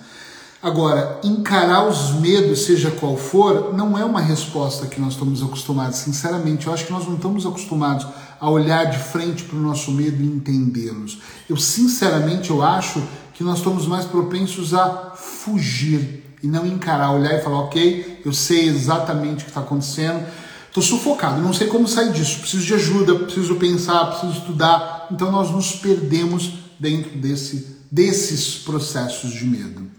Agora, 0.61 1.21
encarar 1.23 1.87
os 1.87 2.11
medos, 2.19 2.65
seja 2.65 2.91
qual 2.91 3.15
for, 3.15 3.73
não 3.73 3.97
é 3.97 4.03
uma 4.03 4.19
resposta 4.19 4.85
que 4.85 4.99
nós 4.99 5.13
estamos 5.13 5.41
acostumados. 5.41 5.99
Sinceramente, 5.99 6.67
eu 6.67 6.73
acho 6.73 6.85
que 6.85 6.91
nós 6.91 7.07
não 7.07 7.15
estamos 7.15 7.45
acostumados 7.45 8.05
a 8.37 8.49
olhar 8.49 8.83
de 8.91 8.97
frente 8.97 9.43
para 9.43 9.57
o 9.57 9.61
nosso 9.61 9.93
medo 9.93 10.21
e 10.21 10.25
entendê-los. 10.25 11.19
Eu, 11.49 11.55
sinceramente, 11.55 12.49
eu 12.49 12.61
acho 12.61 13.01
que 13.39 13.43
nós 13.45 13.59
estamos 13.59 13.87
mais 13.87 14.03
propensos 14.03 14.73
a 14.73 15.13
fugir 15.15 16.25
e 16.43 16.47
não 16.47 16.65
encarar, 16.67 17.13
olhar 17.13 17.39
e 17.39 17.41
falar, 17.41 17.59
ok, 17.59 18.19
eu 18.25 18.33
sei 18.33 18.67
exatamente 18.67 19.43
o 19.43 19.45
que 19.45 19.51
está 19.51 19.61
acontecendo, 19.61 20.27
estou 20.67 20.83
sufocado, 20.83 21.41
não 21.41 21.53
sei 21.53 21.67
como 21.67 21.87
sair 21.87 22.11
disso, 22.11 22.41
preciso 22.41 22.65
de 22.65 22.73
ajuda, 22.73 23.15
preciso 23.15 23.55
pensar, 23.55 24.07
preciso 24.07 24.39
estudar. 24.39 25.07
Então 25.09 25.31
nós 25.31 25.51
nos 25.51 25.71
perdemos 25.71 26.51
dentro 26.77 27.11
desse, 27.17 27.77
desses 27.89 28.55
processos 28.55 29.31
de 29.31 29.45
medo. 29.45 29.89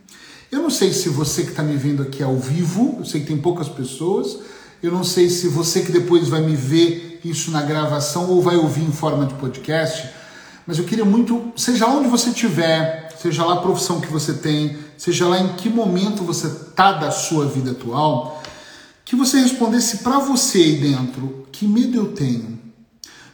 Eu 0.52 0.60
não 0.60 0.68
sei 0.68 0.92
se 0.92 1.08
você 1.08 1.42
que 1.42 1.52
está 1.52 1.62
me 1.62 1.76
vendo 1.76 2.02
aqui 2.02 2.22
ao 2.22 2.36
vivo, 2.36 2.96
eu 2.98 3.06
sei 3.06 3.22
que 3.22 3.26
tem 3.26 3.38
poucas 3.38 3.70
pessoas, 3.70 4.36
eu 4.82 4.92
não 4.92 5.02
sei 5.02 5.30
se 5.30 5.48
você 5.48 5.80
que 5.80 5.90
depois 5.90 6.28
vai 6.28 6.42
me 6.42 6.54
ver 6.54 7.22
isso 7.24 7.50
na 7.50 7.62
gravação 7.62 8.28
ou 8.28 8.42
vai 8.42 8.56
ouvir 8.56 8.82
em 8.82 8.92
forma 8.92 9.24
de 9.24 9.32
podcast, 9.32 10.10
mas 10.66 10.76
eu 10.76 10.84
queria 10.84 11.06
muito, 11.06 11.54
seja 11.56 11.86
onde 11.86 12.06
você 12.06 12.28
estiver, 12.28 13.09
seja 13.20 13.44
lá 13.44 13.54
a 13.54 13.60
profissão 13.60 14.00
que 14.00 14.10
você 14.10 14.32
tem, 14.32 14.78
seja 14.96 15.28
lá 15.28 15.38
em 15.38 15.54
que 15.54 15.68
momento 15.68 16.22
você 16.22 16.46
está 16.46 16.92
da 16.92 17.10
sua 17.10 17.46
vida 17.46 17.72
atual, 17.72 18.42
que 19.04 19.14
você 19.14 19.40
respondesse 19.40 19.98
para 19.98 20.18
você 20.18 20.58
aí 20.58 20.76
dentro, 20.76 21.46
que 21.52 21.66
medo 21.66 21.98
eu 21.98 22.12
tenho? 22.12 22.58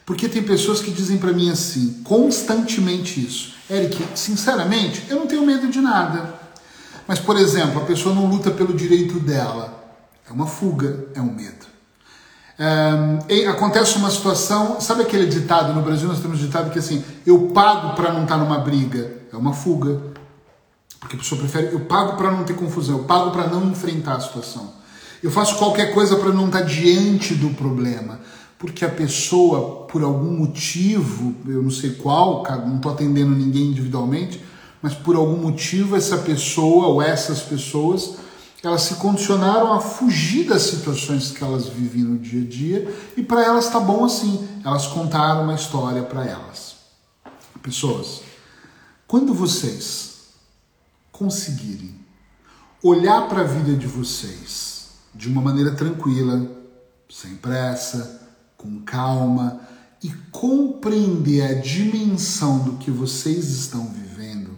Porque 0.05 0.27
tem 0.27 0.43
pessoas 0.43 0.81
que 0.81 0.91
dizem 0.91 1.17
para 1.17 1.31
mim 1.31 1.49
assim, 1.49 2.01
constantemente 2.03 3.19
isso. 3.19 3.53
Eric, 3.69 4.01
sinceramente, 4.15 5.03
eu 5.09 5.19
não 5.19 5.27
tenho 5.27 5.45
medo 5.45 5.67
de 5.67 5.79
nada. 5.79 6.33
Mas, 7.07 7.19
por 7.19 7.37
exemplo, 7.37 7.81
a 7.81 7.85
pessoa 7.85 8.15
não 8.15 8.25
luta 8.25 8.51
pelo 8.51 8.73
direito 8.73 9.19
dela. 9.19 9.95
É 10.29 10.33
uma 10.33 10.47
fuga, 10.47 11.07
é 11.13 11.21
um 11.21 11.33
medo. 11.33 11.65
É, 12.59 13.47
acontece 13.47 13.97
uma 13.97 14.09
situação, 14.09 14.81
sabe 14.81 15.03
aquele 15.03 15.27
ditado, 15.27 15.73
no 15.73 15.81
Brasil 15.81 16.07
nós 16.07 16.19
temos 16.19 16.39
ditado 16.39 16.71
que 16.71 16.79
assim, 16.79 17.03
eu 17.25 17.51
pago 17.53 17.95
para 17.95 18.11
não 18.11 18.23
estar 18.23 18.37
tá 18.37 18.43
numa 18.43 18.57
briga, 18.57 19.16
é 19.31 19.37
uma 19.37 19.53
fuga. 19.53 20.01
Porque 20.99 21.15
a 21.15 21.19
pessoa 21.19 21.39
prefere, 21.39 21.73
eu 21.73 21.81
pago 21.81 22.17
para 22.17 22.31
não 22.31 22.43
ter 22.43 22.55
confusão, 22.55 22.97
eu 22.97 23.03
pago 23.03 23.31
para 23.31 23.47
não 23.47 23.69
enfrentar 23.69 24.15
a 24.15 24.19
situação. 24.19 24.73
Eu 25.21 25.31
faço 25.31 25.57
qualquer 25.57 25.93
coisa 25.93 26.15
para 26.15 26.31
não 26.31 26.47
estar 26.47 26.59
tá 26.59 26.65
diante 26.65 27.33
do 27.35 27.49
problema. 27.51 28.19
Porque 28.57 28.83
a 28.83 28.89
pessoa, 28.89 29.85
por 29.85 30.01
algum 30.01 30.31
motivo, 30.31 31.35
eu 31.45 31.61
não 31.61 31.69
sei 31.69 31.91
qual, 31.91 32.43
não 32.65 32.77
estou 32.77 32.91
atendendo 32.91 33.35
ninguém 33.35 33.67
individualmente, 33.67 34.43
mas 34.81 34.93
por 34.93 35.15
algum 35.15 35.37
motivo 35.37 35.95
essa 35.95 36.17
pessoa 36.17 36.87
ou 36.87 37.01
essas 37.01 37.41
pessoas 37.41 38.15
elas 38.63 38.81
se 38.81 38.95
condicionaram 38.95 39.71
a 39.73 39.79
fugir 39.79 40.47
das 40.47 40.63
situações 40.63 41.31
que 41.31 41.43
elas 41.43 41.67
vivem 41.67 42.03
no 42.03 42.17
dia 42.17 42.41
a 42.41 42.45
dia 42.45 42.95
e 43.15 43.23
para 43.23 43.43
elas 43.43 43.65
está 43.65 43.79
bom 43.79 44.03
assim. 44.03 44.47
Elas 44.63 44.87
contaram 44.87 45.43
uma 45.43 45.53
história 45.53 46.03
para 46.03 46.25
elas. 46.25 46.75
Pessoas, 47.61 48.21
quando 49.07 49.33
vocês 49.33 50.15
conseguirem 51.13 51.95
olhar 52.83 53.29
para 53.29 53.41
a 53.41 53.45
vida 53.45 53.73
de 53.73 53.87
vocês 53.87 54.89
de 55.15 55.29
uma 55.29 55.41
maneira 55.41 55.71
tranquila, 55.71 56.45
sem 57.09 57.35
pressa, 57.35 58.21
com 58.57 58.81
calma 58.81 59.61
e 60.03 60.09
compreender 60.29 61.41
a 61.41 61.53
dimensão 61.53 62.59
do 62.59 62.73
que 62.73 62.91
vocês 62.91 63.49
estão 63.49 63.87
vivendo, 63.87 64.51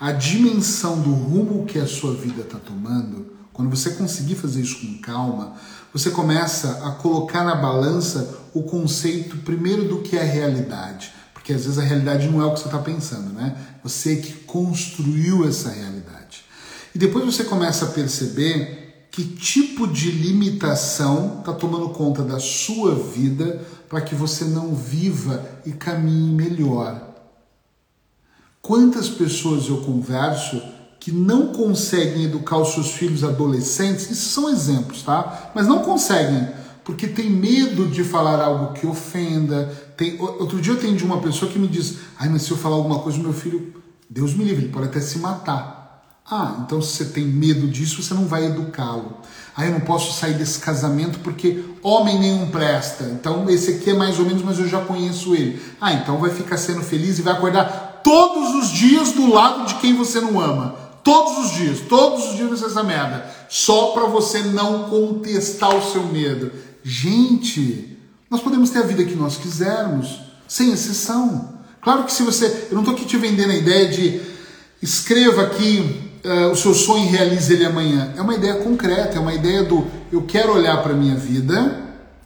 a 0.00 0.10
dimensão 0.10 1.00
do 1.00 1.12
rumo 1.12 1.64
que 1.64 1.78
a 1.78 1.86
sua 1.86 2.12
vida 2.14 2.42
está 2.42 2.58
tomando, 2.58 3.34
quando 3.52 3.70
você 3.70 3.90
conseguir 3.90 4.34
fazer 4.34 4.62
isso 4.62 4.80
com 4.80 4.98
calma, 4.98 5.54
você 5.92 6.10
começa 6.10 6.86
a 6.86 6.90
colocar 6.90 7.44
na 7.44 7.54
balança 7.54 8.36
o 8.52 8.64
conceito 8.64 9.38
primeiro 9.38 9.88
do 9.88 10.02
que 10.02 10.16
é 10.16 10.22
realidade. 10.22 11.15
Porque 11.46 11.54
às 11.54 11.62
vezes 11.62 11.78
a 11.78 11.82
realidade 11.82 12.28
não 12.28 12.42
é 12.42 12.44
o 12.44 12.54
que 12.54 12.58
você 12.58 12.66
está 12.66 12.78
pensando, 12.80 13.32
né? 13.32 13.56
Você 13.84 14.16
que 14.16 14.32
construiu 14.32 15.46
essa 15.46 15.70
realidade. 15.70 16.44
E 16.92 16.98
depois 16.98 17.24
você 17.24 17.44
começa 17.44 17.84
a 17.84 17.88
perceber 17.90 19.06
que 19.12 19.22
tipo 19.22 19.86
de 19.86 20.10
limitação 20.10 21.36
está 21.38 21.52
tomando 21.52 21.90
conta 21.90 22.24
da 22.24 22.40
sua 22.40 22.96
vida 22.96 23.64
para 23.88 24.00
que 24.00 24.12
você 24.12 24.44
não 24.44 24.74
viva 24.74 25.48
e 25.64 25.70
caminhe 25.70 26.34
melhor. 26.34 27.14
Quantas 28.60 29.08
pessoas 29.08 29.68
eu 29.68 29.82
converso 29.82 30.60
que 30.98 31.12
não 31.12 31.52
conseguem 31.52 32.24
educar 32.24 32.58
os 32.58 32.74
seus 32.74 32.90
filhos 32.90 33.22
adolescentes, 33.22 34.10
isso 34.10 34.30
são 34.30 34.50
exemplos, 34.50 35.00
tá? 35.04 35.52
Mas 35.54 35.68
não 35.68 35.84
conseguem 35.84 36.48
porque 36.86 37.08
tem 37.08 37.28
medo 37.28 37.88
de 37.88 38.04
falar 38.04 38.40
algo 38.40 38.72
que 38.72 38.86
ofenda. 38.86 39.66
Tem... 39.96 40.16
Outro 40.20 40.60
dia 40.60 40.72
eu 40.72 40.78
atendi 40.78 41.04
uma 41.04 41.18
pessoa 41.18 41.50
que 41.50 41.58
me 41.58 41.66
disse: 41.66 41.98
ai, 42.16 42.28
mas 42.28 42.42
se 42.42 42.52
eu 42.52 42.56
falar 42.56 42.76
alguma 42.76 43.00
coisa, 43.00 43.18
meu 43.18 43.32
filho, 43.32 43.74
Deus 44.08 44.32
me 44.34 44.44
livre, 44.44 44.66
ele 44.66 44.72
pode 44.72 44.86
até 44.86 45.00
se 45.00 45.18
matar. 45.18 45.74
Ah, 46.30 46.58
então 46.64 46.80
se 46.80 46.96
você 46.96 47.04
tem 47.06 47.24
medo 47.24 47.66
disso, 47.66 48.00
você 48.00 48.14
não 48.14 48.26
vai 48.26 48.46
educá-lo. 48.46 49.16
Ah, 49.56 49.66
eu 49.66 49.72
não 49.72 49.80
posso 49.80 50.16
sair 50.16 50.34
desse 50.34 50.60
casamento 50.60 51.18
porque 51.20 51.64
homem 51.82 52.20
nenhum 52.20 52.50
presta. 52.50 53.04
Então 53.04 53.50
esse 53.50 53.72
aqui 53.72 53.90
é 53.90 53.94
mais 53.94 54.20
ou 54.20 54.24
menos, 54.24 54.42
mas 54.42 54.58
eu 54.60 54.68
já 54.68 54.80
conheço 54.80 55.34
ele. 55.34 55.60
Ah, 55.80 55.92
então 55.92 56.18
vai 56.18 56.30
ficar 56.30 56.56
sendo 56.56 56.82
feliz 56.82 57.18
e 57.18 57.22
vai 57.22 57.32
acordar 57.32 58.00
todos 58.04 58.54
os 58.54 58.70
dias 58.70 59.10
do 59.10 59.32
lado 59.32 59.66
de 59.66 59.74
quem 59.76 59.96
você 59.96 60.20
não 60.20 60.40
ama. 60.40 60.86
Todos 61.02 61.46
os 61.46 61.52
dias, 61.52 61.80
todos 61.88 62.30
os 62.30 62.36
dias 62.36 62.48
vai 62.48 62.58
ser 62.58 62.66
essa 62.66 62.82
merda. 62.82 63.24
Só 63.48 63.92
para 63.92 64.06
você 64.06 64.42
não 64.42 64.90
contestar 64.90 65.72
o 65.72 65.92
seu 65.92 66.02
medo. 66.02 66.50
Gente, 66.88 67.98
nós 68.30 68.40
podemos 68.40 68.70
ter 68.70 68.78
a 68.78 68.82
vida 68.82 69.02
que 69.02 69.16
nós 69.16 69.36
quisermos, 69.36 70.20
sem 70.46 70.70
exceção. 70.70 71.54
Claro 71.82 72.04
que 72.04 72.12
se 72.12 72.22
você. 72.22 72.68
Eu 72.70 72.74
não 72.74 72.82
estou 72.82 72.94
aqui 72.94 73.04
te 73.04 73.16
vendendo 73.16 73.50
a 73.50 73.56
ideia 73.56 73.88
de 73.88 74.20
escreva 74.80 75.42
aqui 75.42 76.12
uh, 76.24 76.52
o 76.52 76.56
seu 76.56 76.72
sonho 76.72 77.06
e 77.06 77.08
realize 77.08 77.52
ele 77.52 77.64
amanhã. 77.64 78.14
É 78.16 78.22
uma 78.22 78.36
ideia 78.36 78.54
concreta, 78.62 79.16
é 79.16 79.20
uma 79.20 79.34
ideia 79.34 79.64
do 79.64 79.84
eu 80.12 80.22
quero 80.22 80.52
olhar 80.52 80.80
para 80.80 80.92
a 80.92 80.96
minha 80.96 81.16
vida 81.16 81.76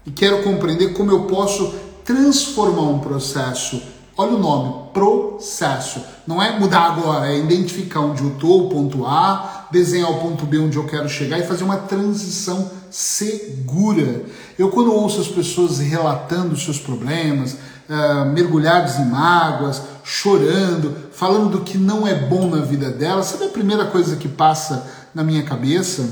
e 0.05 0.11
quero 0.11 0.43
compreender 0.43 0.93
como 0.93 1.11
eu 1.11 1.23
posso 1.23 1.75
transformar 2.05 2.83
um 2.83 2.99
processo 2.99 3.81
Olha 4.21 4.33
o 4.35 4.39
nome, 4.39 4.91
processo. 4.93 6.03
Não 6.27 6.43
é 6.43 6.59
mudar 6.59 6.93
agora, 6.93 7.33
é 7.33 7.39
identificar 7.39 8.01
onde 8.01 8.23
eu 8.23 8.33
estou, 8.33 8.67
o 8.67 8.69
ponto 8.69 9.07
A, 9.07 9.67
desenhar 9.71 10.11
o 10.11 10.19
ponto 10.19 10.45
B 10.45 10.59
onde 10.59 10.77
eu 10.77 10.87
quero 10.87 11.09
chegar 11.09 11.39
e 11.39 11.47
fazer 11.47 11.65
uma 11.65 11.79
transição 11.79 12.71
segura. 12.91 14.25
Eu, 14.59 14.71
quando 14.71 14.93
ouço 14.93 15.21
as 15.21 15.29
pessoas 15.29 15.79
relatando 15.79 16.57
seus 16.57 16.79
problemas, 16.79 17.53
uh, 17.55 18.27
mergulhados 18.33 18.97
em 18.97 19.07
mágoas, 19.07 19.83
chorando, 20.05 20.97
falando 21.13 21.51
do 21.51 21.61
que 21.61 21.79
não 21.79 22.07
é 22.07 22.15
bom 22.15 22.49
na 22.49 22.63
vida 22.63 22.91
delas, 22.91 23.27
sabe 23.27 23.45
a 23.45 23.49
primeira 23.49 23.87
coisa 23.87 24.17
que 24.17 24.29
passa 24.29 24.87
na 25.15 25.23
minha 25.23 25.43
cabeça? 25.43 26.09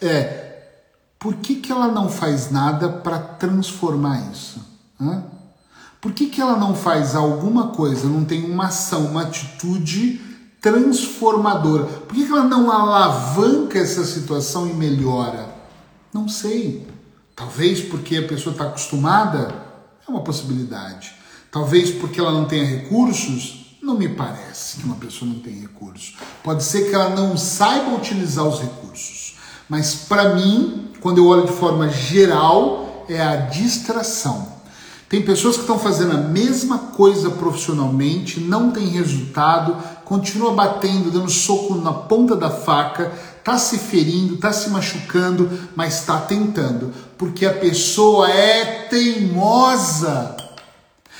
É 0.00 0.44
por 1.24 1.36
que, 1.36 1.54
que 1.54 1.72
ela 1.72 1.88
não 1.88 2.10
faz 2.10 2.50
nada 2.50 2.86
para 2.86 3.18
transformar 3.18 4.30
isso? 4.30 4.60
Hã? 5.00 5.24
Por 5.98 6.12
que, 6.12 6.26
que 6.26 6.38
ela 6.38 6.54
não 6.58 6.74
faz 6.74 7.14
alguma 7.14 7.68
coisa, 7.68 8.06
não 8.06 8.26
tem 8.26 8.44
uma 8.44 8.66
ação, 8.66 9.06
uma 9.06 9.22
atitude 9.22 10.20
transformadora? 10.60 11.84
Por 11.84 12.14
que, 12.14 12.26
que 12.26 12.30
ela 12.30 12.44
não 12.44 12.70
alavanca 12.70 13.78
essa 13.78 14.04
situação 14.04 14.68
e 14.68 14.74
melhora? 14.74 15.53
Não 16.14 16.28
sei. 16.28 16.86
Talvez 17.34 17.80
porque 17.80 18.18
a 18.18 18.28
pessoa 18.28 18.52
está 18.52 18.66
acostumada, 18.66 19.52
é 20.06 20.10
uma 20.10 20.20
possibilidade. 20.20 21.12
Talvez 21.50 21.90
porque 21.90 22.20
ela 22.20 22.30
não 22.30 22.44
tenha 22.44 22.64
recursos, 22.64 23.76
não 23.82 23.98
me 23.98 24.08
parece 24.08 24.76
que 24.76 24.84
uma 24.84 24.94
pessoa 24.94 25.28
não 25.28 25.40
tem 25.40 25.60
recursos. 25.60 26.16
Pode 26.44 26.62
ser 26.62 26.88
que 26.88 26.94
ela 26.94 27.10
não 27.10 27.36
saiba 27.36 27.96
utilizar 27.96 28.46
os 28.46 28.60
recursos. 28.60 29.34
Mas 29.68 29.96
para 29.96 30.36
mim, 30.36 30.92
quando 31.00 31.18
eu 31.18 31.26
olho 31.26 31.46
de 31.46 31.52
forma 31.52 31.88
geral, 31.88 33.04
é 33.08 33.20
a 33.20 33.34
distração. 33.34 34.54
Tem 35.08 35.20
pessoas 35.22 35.56
que 35.56 35.62
estão 35.62 35.78
fazendo 35.78 36.12
a 36.12 36.20
mesma 36.20 36.78
coisa 36.78 37.30
profissionalmente, 37.30 38.40
não 38.40 38.70
tem 38.70 38.86
resultado, 38.86 39.76
continua 40.04 40.54
batendo, 40.54 41.10
dando 41.10 41.30
soco 41.30 41.74
na 41.74 41.92
ponta 41.92 42.36
da 42.36 42.50
faca, 42.50 43.12
está 43.44 43.58
se 43.58 43.76
ferindo, 43.76 44.36
está 44.36 44.54
se 44.54 44.70
machucando, 44.70 45.68
mas 45.76 46.00
está 46.00 46.18
tentando, 46.18 46.94
porque 47.18 47.44
a 47.44 47.52
pessoa 47.52 48.30
é 48.30 48.86
teimosa. 48.88 50.34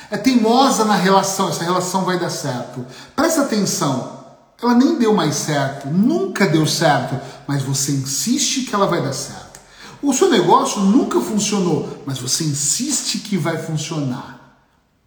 É 0.09 0.17
teimosa 0.17 0.85
na 0.85 0.95
relação, 0.95 1.49
essa 1.49 1.63
relação 1.63 2.03
vai 2.03 2.19
dar 2.19 2.31
certo. 2.31 2.83
Presta 3.15 3.43
atenção, 3.43 4.25
ela 4.59 4.73
nem 4.73 4.97
deu 4.97 5.13
mais 5.13 5.35
certo, 5.35 5.87
nunca 5.87 6.47
deu 6.47 6.65
certo, 6.65 7.15
mas 7.45 7.61
você 7.61 7.91
insiste 7.91 8.65
que 8.65 8.73
ela 8.73 8.87
vai 8.87 9.03
dar 9.03 9.13
certo. 9.13 9.59
O 10.01 10.11
seu 10.11 10.27
negócio 10.27 10.81
nunca 10.81 11.21
funcionou, 11.21 12.01
mas 12.07 12.17
você 12.17 12.43
insiste 12.43 13.19
que 13.19 13.37
vai 13.37 13.59
funcionar. 13.59 14.63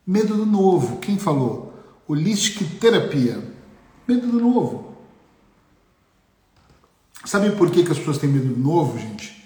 Medo 0.07 0.37
do 0.37 0.47
novo. 0.47 0.99
Quem 0.99 1.19
falou? 1.19 1.75
Holistic 2.07 2.79
terapia. 2.79 3.43
Medo 4.07 4.29
do 4.29 4.41
novo. 4.41 4.88
Sabe 7.29 7.51
por 7.51 7.71
que, 7.71 7.85
que 7.85 7.93
as 7.93 7.99
pessoas 7.99 8.17
têm 8.17 8.31
medo 8.31 8.55
do 8.55 8.59
novo, 8.59 8.99
gente? 8.99 9.37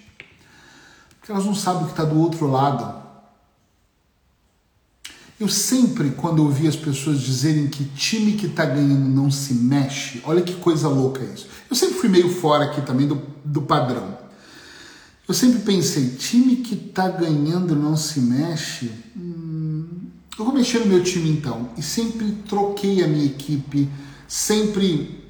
Porque 1.19 1.29
elas 1.29 1.43
não 1.43 1.53
sabem 1.53 1.81
o 1.81 1.85
que 1.87 1.91
está 1.91 2.05
do 2.05 2.17
outro 2.17 2.49
lado. 2.49 3.03
Eu 5.37 5.49
sempre, 5.49 6.11
quando 6.11 6.43
ouvi 6.43 6.65
as 6.65 6.77
pessoas 6.77 7.19
dizerem 7.19 7.67
que 7.67 7.83
time 7.83 8.37
que 8.37 8.45
está 8.45 8.63
ganhando 8.63 9.09
não 9.09 9.29
se 9.29 9.53
mexe, 9.55 10.21
olha 10.23 10.41
que 10.41 10.55
coisa 10.55 10.87
louca 10.87 11.25
isso. 11.25 11.49
Eu 11.69 11.75
sempre 11.75 11.95
fui 11.95 12.07
meio 12.07 12.29
fora 12.29 12.71
aqui 12.71 12.81
também 12.83 13.05
do, 13.05 13.21
do 13.43 13.63
padrão. 13.63 14.17
Eu 15.27 15.33
sempre 15.33 15.59
pensei, 15.59 16.11
time 16.11 16.55
que 16.55 16.77
tá 16.77 17.09
ganhando 17.09 17.75
não 17.75 17.97
se 17.97 18.21
mexe. 18.21 18.93
Hum, 19.13 19.87
eu 20.39 20.45
vou 20.45 20.53
mexer 20.53 20.79
no 20.79 20.85
meu 20.85 21.03
time 21.03 21.29
então. 21.29 21.69
E 21.77 21.81
sempre 21.81 22.31
troquei 22.47 23.03
a 23.03 23.07
minha 23.09 23.25
equipe, 23.25 23.89
sempre 24.25 25.22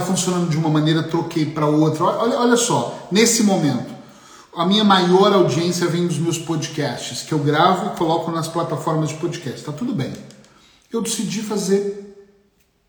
tá 0.00 0.06
funcionando 0.06 0.48
de 0.48 0.56
uma 0.56 0.68
maneira, 0.68 1.02
troquei 1.02 1.46
para 1.46 1.66
outra. 1.66 2.04
Olha, 2.04 2.38
olha 2.38 2.56
só, 2.56 3.08
nesse 3.10 3.42
momento, 3.42 3.94
a 4.54 4.64
minha 4.64 4.84
maior 4.84 5.32
audiência 5.32 5.86
vem 5.86 6.06
dos 6.06 6.18
meus 6.18 6.38
podcasts, 6.38 7.22
que 7.22 7.32
eu 7.32 7.38
gravo 7.38 7.86
e 7.86 7.98
coloco 7.98 8.30
nas 8.30 8.48
plataformas 8.48 9.10
de 9.10 9.16
podcast. 9.16 9.62
Tá 9.62 9.72
tudo 9.72 9.92
bem. 9.92 10.12
Eu 10.92 11.02
decidi 11.02 11.42
fazer 11.42 12.26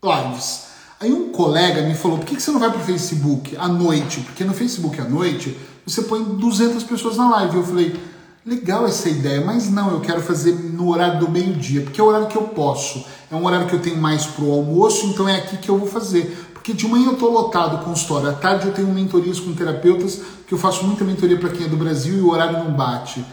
lives. 0.02 0.68
Aí 1.00 1.12
um 1.12 1.30
colega 1.30 1.82
me 1.82 1.94
falou: 1.94 2.18
por 2.18 2.26
que 2.26 2.40
você 2.40 2.50
não 2.50 2.60
vai 2.60 2.70
para 2.70 2.80
o 2.80 2.84
Facebook 2.84 3.56
à 3.56 3.68
noite? 3.68 4.20
Porque 4.20 4.44
no 4.44 4.54
Facebook 4.54 5.00
à 5.00 5.04
noite 5.04 5.56
você 5.86 6.02
põe 6.02 6.22
200 6.22 6.82
pessoas 6.84 7.16
na 7.16 7.30
live. 7.30 7.56
Eu 7.56 7.64
falei, 7.64 8.00
legal 8.44 8.86
essa 8.86 9.08
ideia, 9.08 9.44
mas 9.44 9.70
não, 9.70 9.90
eu 9.92 10.00
quero 10.00 10.22
fazer 10.22 10.52
no 10.52 10.88
horário 10.88 11.20
do 11.20 11.30
meio-dia, 11.30 11.82
porque 11.82 12.00
é 12.00 12.04
o 12.04 12.06
horário 12.06 12.28
que 12.28 12.36
eu 12.36 12.44
posso. 12.44 13.04
É 13.30 13.34
um 13.34 13.44
horário 13.44 13.66
que 13.66 13.74
eu 13.74 13.82
tenho 13.82 13.98
mais 13.98 14.24
pro 14.24 14.50
almoço, 14.50 15.06
então 15.06 15.28
é 15.28 15.36
aqui 15.36 15.58
que 15.58 15.68
eu 15.68 15.76
vou 15.76 15.86
fazer. 15.86 16.47
Porque 16.68 16.82
de 16.82 16.86
manhã 16.86 17.06
eu 17.06 17.12
estou 17.14 17.32
lotado 17.32 17.82
com 17.82 17.94
história, 17.94 18.28
à 18.28 18.32
tarde 18.34 18.66
eu 18.66 18.74
tenho 18.74 18.88
mentorias 18.88 19.40
com 19.40 19.54
terapeutas, 19.54 20.20
que 20.46 20.52
eu 20.52 20.58
faço 20.58 20.84
muita 20.84 21.02
mentoria 21.02 21.38
para 21.38 21.48
quem 21.48 21.64
é 21.64 21.68
do 21.68 21.78
Brasil 21.78 22.18
e 22.18 22.20
o 22.20 22.28
horário 22.28 22.58
não 22.62 22.74
bate. 22.74 23.24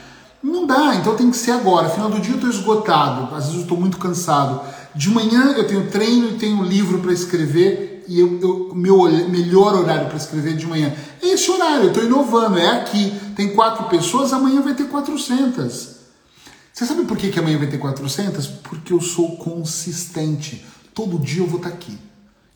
Não 0.41 0.65
dá, 0.65 0.95
então 0.95 1.17
tem 1.17 1.29
que 1.29 1.35
ser 1.35 1.51
agora. 1.51 1.89
Final 1.89 2.09
do 2.09 2.21
dia 2.21 2.31
eu 2.31 2.35
estou 2.35 2.49
esgotado, 2.49 3.35
às 3.35 3.43
vezes 3.43 3.55
eu 3.55 3.61
estou 3.63 3.77
muito 3.77 3.97
cansado. 3.97 4.61
De 4.95 5.09
manhã 5.09 5.53
eu 5.57 5.67
tenho 5.67 5.85
treino 5.87 6.29
e 6.29 6.33
tenho 6.35 6.63
livro 6.63 6.99
para 6.99 7.11
escrever 7.11 8.05
e 8.07 8.21
eu, 8.21 8.39
eu, 8.39 8.71
meu 8.73 9.03
melhor 9.27 9.75
horário 9.75 10.07
para 10.07 10.15
escrever 10.15 10.55
de 10.55 10.65
manhã 10.65 10.95
é 11.21 11.27
esse 11.27 11.51
horário. 11.51 11.83
Eu 11.83 11.89
estou 11.89 12.05
inovando, 12.05 12.57
é 12.57 12.69
aqui. 12.79 13.11
Tem 13.35 13.53
quatro 13.53 13.89
pessoas, 13.89 14.31
amanhã 14.31 14.61
vai 14.61 14.75
ter 14.75 14.85
400. 14.85 15.89
Você 16.71 16.85
sabe 16.85 17.03
por 17.03 17.17
que, 17.17 17.29
que 17.29 17.39
amanhã 17.39 17.57
vai 17.57 17.67
ter 17.67 17.79
400? 17.79 18.47
Porque 18.47 18.93
eu 18.93 19.01
sou 19.01 19.35
consistente. 19.35 20.65
Todo 20.93 21.19
dia 21.19 21.43
eu 21.43 21.47
vou 21.47 21.57
estar 21.57 21.71
tá 21.71 21.75
aqui. 21.75 21.97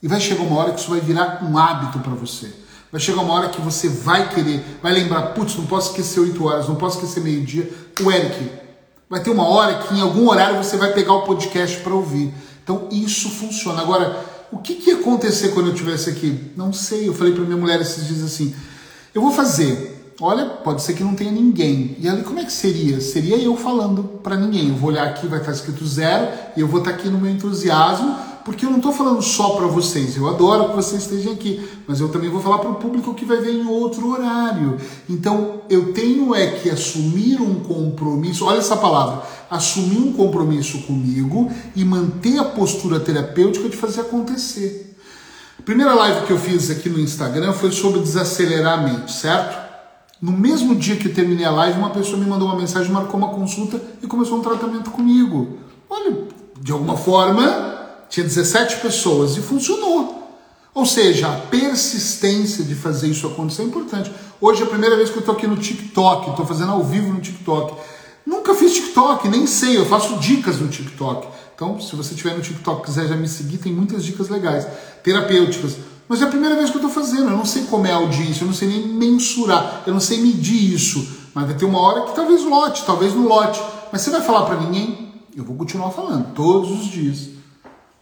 E 0.02 0.08
vai 0.08 0.20
chegar 0.20 0.42
uma 0.42 0.56
hora 0.56 0.72
que 0.72 0.80
isso 0.80 0.90
vai 0.90 1.00
virar 1.00 1.44
um 1.44 1.56
hábito 1.56 1.98
para 1.98 2.12
você. 2.12 2.52
Vai 2.90 3.00
chegar 3.00 3.22
uma 3.22 3.34
hora 3.34 3.48
que 3.48 3.60
você 3.60 3.88
vai 3.88 4.28
querer, 4.30 4.64
vai 4.82 4.92
lembrar, 4.92 5.34
putz, 5.34 5.56
não 5.56 5.66
posso 5.66 5.90
esquecer 5.90 6.20
8 6.20 6.44
horas, 6.44 6.68
não 6.68 6.74
posso 6.74 6.98
esquecer 6.98 7.22
meio-dia. 7.22 7.70
O 8.00 8.10
Eric, 8.10 8.50
vai 9.08 9.22
ter 9.22 9.30
uma 9.30 9.46
hora 9.46 9.78
que 9.78 9.94
em 9.94 10.00
algum 10.00 10.28
horário 10.28 10.56
você 10.56 10.76
vai 10.76 10.92
pegar 10.92 11.12
o 11.14 11.22
podcast 11.22 11.78
para 11.78 11.94
ouvir. 11.94 12.34
Então 12.64 12.88
isso 12.90 13.30
funciona. 13.30 13.80
Agora, 13.80 14.24
o 14.50 14.58
que, 14.58 14.74
que 14.74 14.90
ia 14.90 14.96
acontecer 14.96 15.50
quando 15.50 15.66
eu 15.66 15.72
estivesse 15.72 16.10
aqui? 16.10 16.50
Não 16.56 16.72
sei. 16.72 17.08
Eu 17.08 17.14
falei 17.14 17.32
para 17.32 17.44
minha 17.44 17.56
mulher 17.56 17.80
esses 17.80 18.06
dias 18.06 18.22
assim: 18.22 18.54
eu 19.14 19.22
vou 19.22 19.30
fazer 19.30 20.00
olha, 20.20 20.44
pode 20.46 20.82
ser 20.82 20.92
que 20.92 21.02
não 21.02 21.14
tenha 21.14 21.32
ninguém. 21.32 21.96
E 21.98 22.08
ali 22.08 22.22
como 22.22 22.38
é 22.38 22.44
que 22.44 22.52
seria? 22.52 23.00
Seria 23.00 23.36
eu 23.38 23.56
falando 23.56 24.04
para 24.22 24.36
ninguém. 24.36 24.68
Eu 24.68 24.74
vou 24.74 24.90
olhar 24.90 25.04
aqui, 25.04 25.26
vai 25.26 25.40
estar 25.40 25.52
escrito 25.52 25.84
zero, 25.86 26.28
e 26.56 26.60
eu 26.60 26.68
vou 26.68 26.80
estar 26.80 26.90
aqui 26.90 27.08
no 27.08 27.18
meu 27.18 27.30
entusiasmo, 27.30 28.16
porque 28.50 28.66
eu 28.66 28.70
não 28.70 28.78
estou 28.78 28.92
falando 28.92 29.22
só 29.22 29.50
para 29.50 29.68
vocês. 29.68 30.16
Eu 30.16 30.28
adoro 30.28 30.70
que 30.70 30.74
vocês 30.74 31.02
estejam 31.02 31.34
aqui, 31.34 31.64
mas 31.86 32.00
eu 32.00 32.08
também 32.08 32.28
vou 32.28 32.42
falar 32.42 32.58
para 32.58 32.70
o 32.70 32.74
público 32.74 33.14
que 33.14 33.24
vai 33.24 33.36
ver 33.36 33.52
em 33.52 33.64
outro 33.64 34.10
horário. 34.10 34.76
Então 35.08 35.62
eu 35.70 35.92
tenho 35.92 36.34
é 36.34 36.48
que 36.48 36.68
assumir 36.68 37.40
um 37.40 37.60
compromisso. 37.60 38.44
Olha 38.44 38.58
essa 38.58 38.76
palavra, 38.76 39.22
assumir 39.48 39.98
um 39.98 40.12
compromisso 40.12 40.82
comigo 40.82 41.48
e 41.76 41.84
manter 41.84 42.40
a 42.40 42.44
postura 42.44 42.98
terapêutica 42.98 43.68
de 43.68 43.76
fazer 43.76 44.00
acontecer. 44.00 44.96
A 45.56 45.62
primeira 45.62 45.94
live 45.94 46.26
que 46.26 46.32
eu 46.32 46.38
fiz 46.38 46.72
aqui 46.72 46.88
no 46.88 46.98
Instagram 46.98 47.52
foi 47.52 47.70
sobre 47.70 48.00
desacelerar 48.00 48.80
a 48.80 48.82
mente, 48.82 49.12
certo? 49.12 49.70
No 50.20 50.32
mesmo 50.32 50.74
dia 50.74 50.96
que 50.96 51.06
eu 51.06 51.14
terminei 51.14 51.44
a 51.44 51.52
live, 51.52 51.78
uma 51.78 51.90
pessoa 51.90 52.18
me 52.18 52.26
mandou 52.26 52.48
uma 52.48 52.56
mensagem, 52.56 52.90
marcou 52.90 53.16
uma 53.16 53.28
consulta 53.28 53.80
e 54.02 54.08
começou 54.08 54.38
um 54.38 54.42
tratamento 54.42 54.90
comigo. 54.90 55.56
Olha, 55.88 56.24
de 56.60 56.72
alguma 56.72 56.96
forma, 56.96 57.79
tinha 58.10 58.26
17 58.26 58.80
pessoas 58.80 59.36
e 59.36 59.40
funcionou. 59.40 60.28
Ou 60.74 60.84
seja, 60.84 61.28
a 61.28 61.36
persistência 61.36 62.64
de 62.64 62.74
fazer 62.74 63.08
isso 63.08 63.26
acontecer 63.26 63.62
é 63.62 63.64
importante. 63.64 64.12
Hoje 64.40 64.62
é 64.62 64.64
a 64.64 64.68
primeira 64.68 64.96
vez 64.96 65.08
que 65.08 65.16
eu 65.16 65.20
estou 65.20 65.34
aqui 65.34 65.46
no 65.46 65.56
TikTok, 65.56 66.30
estou 66.30 66.44
fazendo 66.44 66.72
ao 66.72 66.84
vivo 66.84 67.12
no 67.12 67.20
TikTok. 67.20 67.76
Nunca 68.26 68.54
fiz 68.54 68.74
TikTok, 68.74 69.28
nem 69.28 69.46
sei, 69.46 69.76
eu 69.76 69.86
faço 69.86 70.18
dicas 70.18 70.60
no 70.60 70.68
TikTok. 70.68 71.28
Então, 71.54 71.80
se 71.80 71.94
você 71.94 72.14
estiver 72.14 72.34
no 72.36 72.42
TikTok 72.42 72.82
e 72.82 72.84
quiser 72.84 73.06
já 73.06 73.16
me 73.16 73.28
seguir, 73.28 73.58
tem 73.58 73.72
muitas 73.72 74.04
dicas 74.04 74.28
legais, 74.28 74.66
terapêuticas. 75.02 75.76
Mas 76.08 76.20
é 76.20 76.24
a 76.24 76.28
primeira 76.28 76.56
vez 76.56 76.70
que 76.70 76.76
eu 76.76 76.86
estou 76.86 76.92
fazendo, 76.92 77.30
eu 77.30 77.36
não 77.36 77.44
sei 77.44 77.64
como 77.64 77.86
é 77.86 77.92
a 77.92 77.96
audiência, 77.96 78.42
eu 78.42 78.46
não 78.46 78.54
sei 78.54 78.68
nem 78.68 78.88
mensurar, 78.88 79.82
eu 79.86 79.92
não 79.92 80.00
sei 80.00 80.20
medir 80.20 80.74
isso. 80.74 81.06
Mas 81.34 81.46
vai 81.46 81.54
ter 81.54 81.64
uma 81.64 81.80
hora 81.80 82.02
que 82.02 82.14
talvez 82.14 82.42
lote, 82.42 82.84
talvez 82.84 83.14
não 83.14 83.26
lote. 83.26 83.60
Mas 83.92 84.02
você 84.02 84.10
vai 84.10 84.20
falar 84.20 84.46
para 84.46 84.56
ninguém? 84.56 85.12
Eu 85.36 85.44
vou 85.44 85.56
continuar 85.56 85.90
falando 85.90 86.32
todos 86.34 86.70
os 86.70 86.86
dias. 86.86 87.39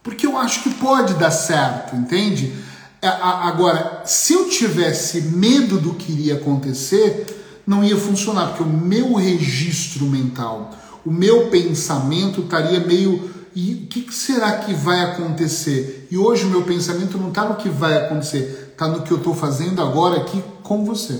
Porque 0.01 0.25
eu 0.25 0.37
acho 0.37 0.63
que 0.63 0.73
pode 0.75 1.13
dar 1.15 1.31
certo, 1.31 1.95
entende? 1.95 2.53
É, 3.01 3.07
agora, 3.07 4.03
se 4.05 4.33
eu 4.33 4.49
tivesse 4.49 5.21
medo 5.21 5.79
do 5.79 5.93
que 5.93 6.11
iria 6.11 6.35
acontecer, 6.35 7.61
não 7.65 7.83
ia 7.83 7.97
funcionar, 7.97 8.47
porque 8.47 8.63
o 8.63 8.67
meu 8.67 9.13
registro 9.13 10.05
mental, 10.05 10.71
o 11.05 11.11
meu 11.11 11.49
pensamento 11.49 12.41
estaria 12.41 12.79
meio 12.79 13.29
e 13.55 13.73
o 13.73 13.87
que 13.87 14.13
será 14.13 14.57
que 14.57 14.73
vai 14.73 15.01
acontecer? 15.01 16.07
E 16.09 16.17
hoje 16.17 16.45
o 16.45 16.49
meu 16.49 16.63
pensamento 16.63 17.17
não 17.17 17.29
está 17.29 17.45
no 17.45 17.55
que 17.55 17.69
vai 17.69 17.97
acontecer, 17.97 18.71
está 18.71 18.87
no 18.87 19.01
que 19.01 19.11
eu 19.11 19.17
estou 19.17 19.33
fazendo 19.33 19.81
agora 19.81 20.17
aqui 20.21 20.43
com 20.63 20.85
você. 20.85 21.19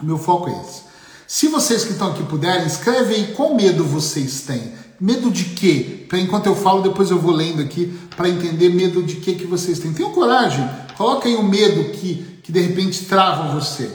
O 0.00 0.04
meu 0.04 0.18
foco 0.18 0.48
é 0.48 0.60
esse. 0.62 0.82
Se 1.26 1.48
vocês 1.48 1.84
que 1.84 1.92
estão 1.92 2.12
aqui 2.12 2.22
puderem, 2.24 2.66
escreve 2.66 3.14
aí 3.14 3.32
qual 3.34 3.54
medo 3.54 3.84
vocês 3.84 4.42
têm. 4.42 4.72
Medo 5.00 5.30
de 5.30 5.44
quê? 5.44 6.06
Para 6.08 6.18
enquanto 6.18 6.46
eu 6.46 6.56
falo, 6.56 6.82
depois 6.82 7.10
eu 7.10 7.18
vou 7.18 7.32
lendo 7.32 7.62
aqui 7.62 7.86
para 8.16 8.28
entender 8.28 8.70
medo 8.70 9.02
de 9.02 9.16
quê 9.16 9.34
que 9.34 9.46
vocês 9.46 9.78
têm. 9.78 9.92
Tenham 9.92 10.12
coragem. 10.12 10.68
Coloca 10.96 11.28
aí 11.28 11.34
o 11.34 11.42
medo 11.42 11.92
que, 11.92 12.40
que 12.42 12.50
de 12.52 12.60
repente 12.60 13.04
trava 13.04 13.54
você. 13.54 13.90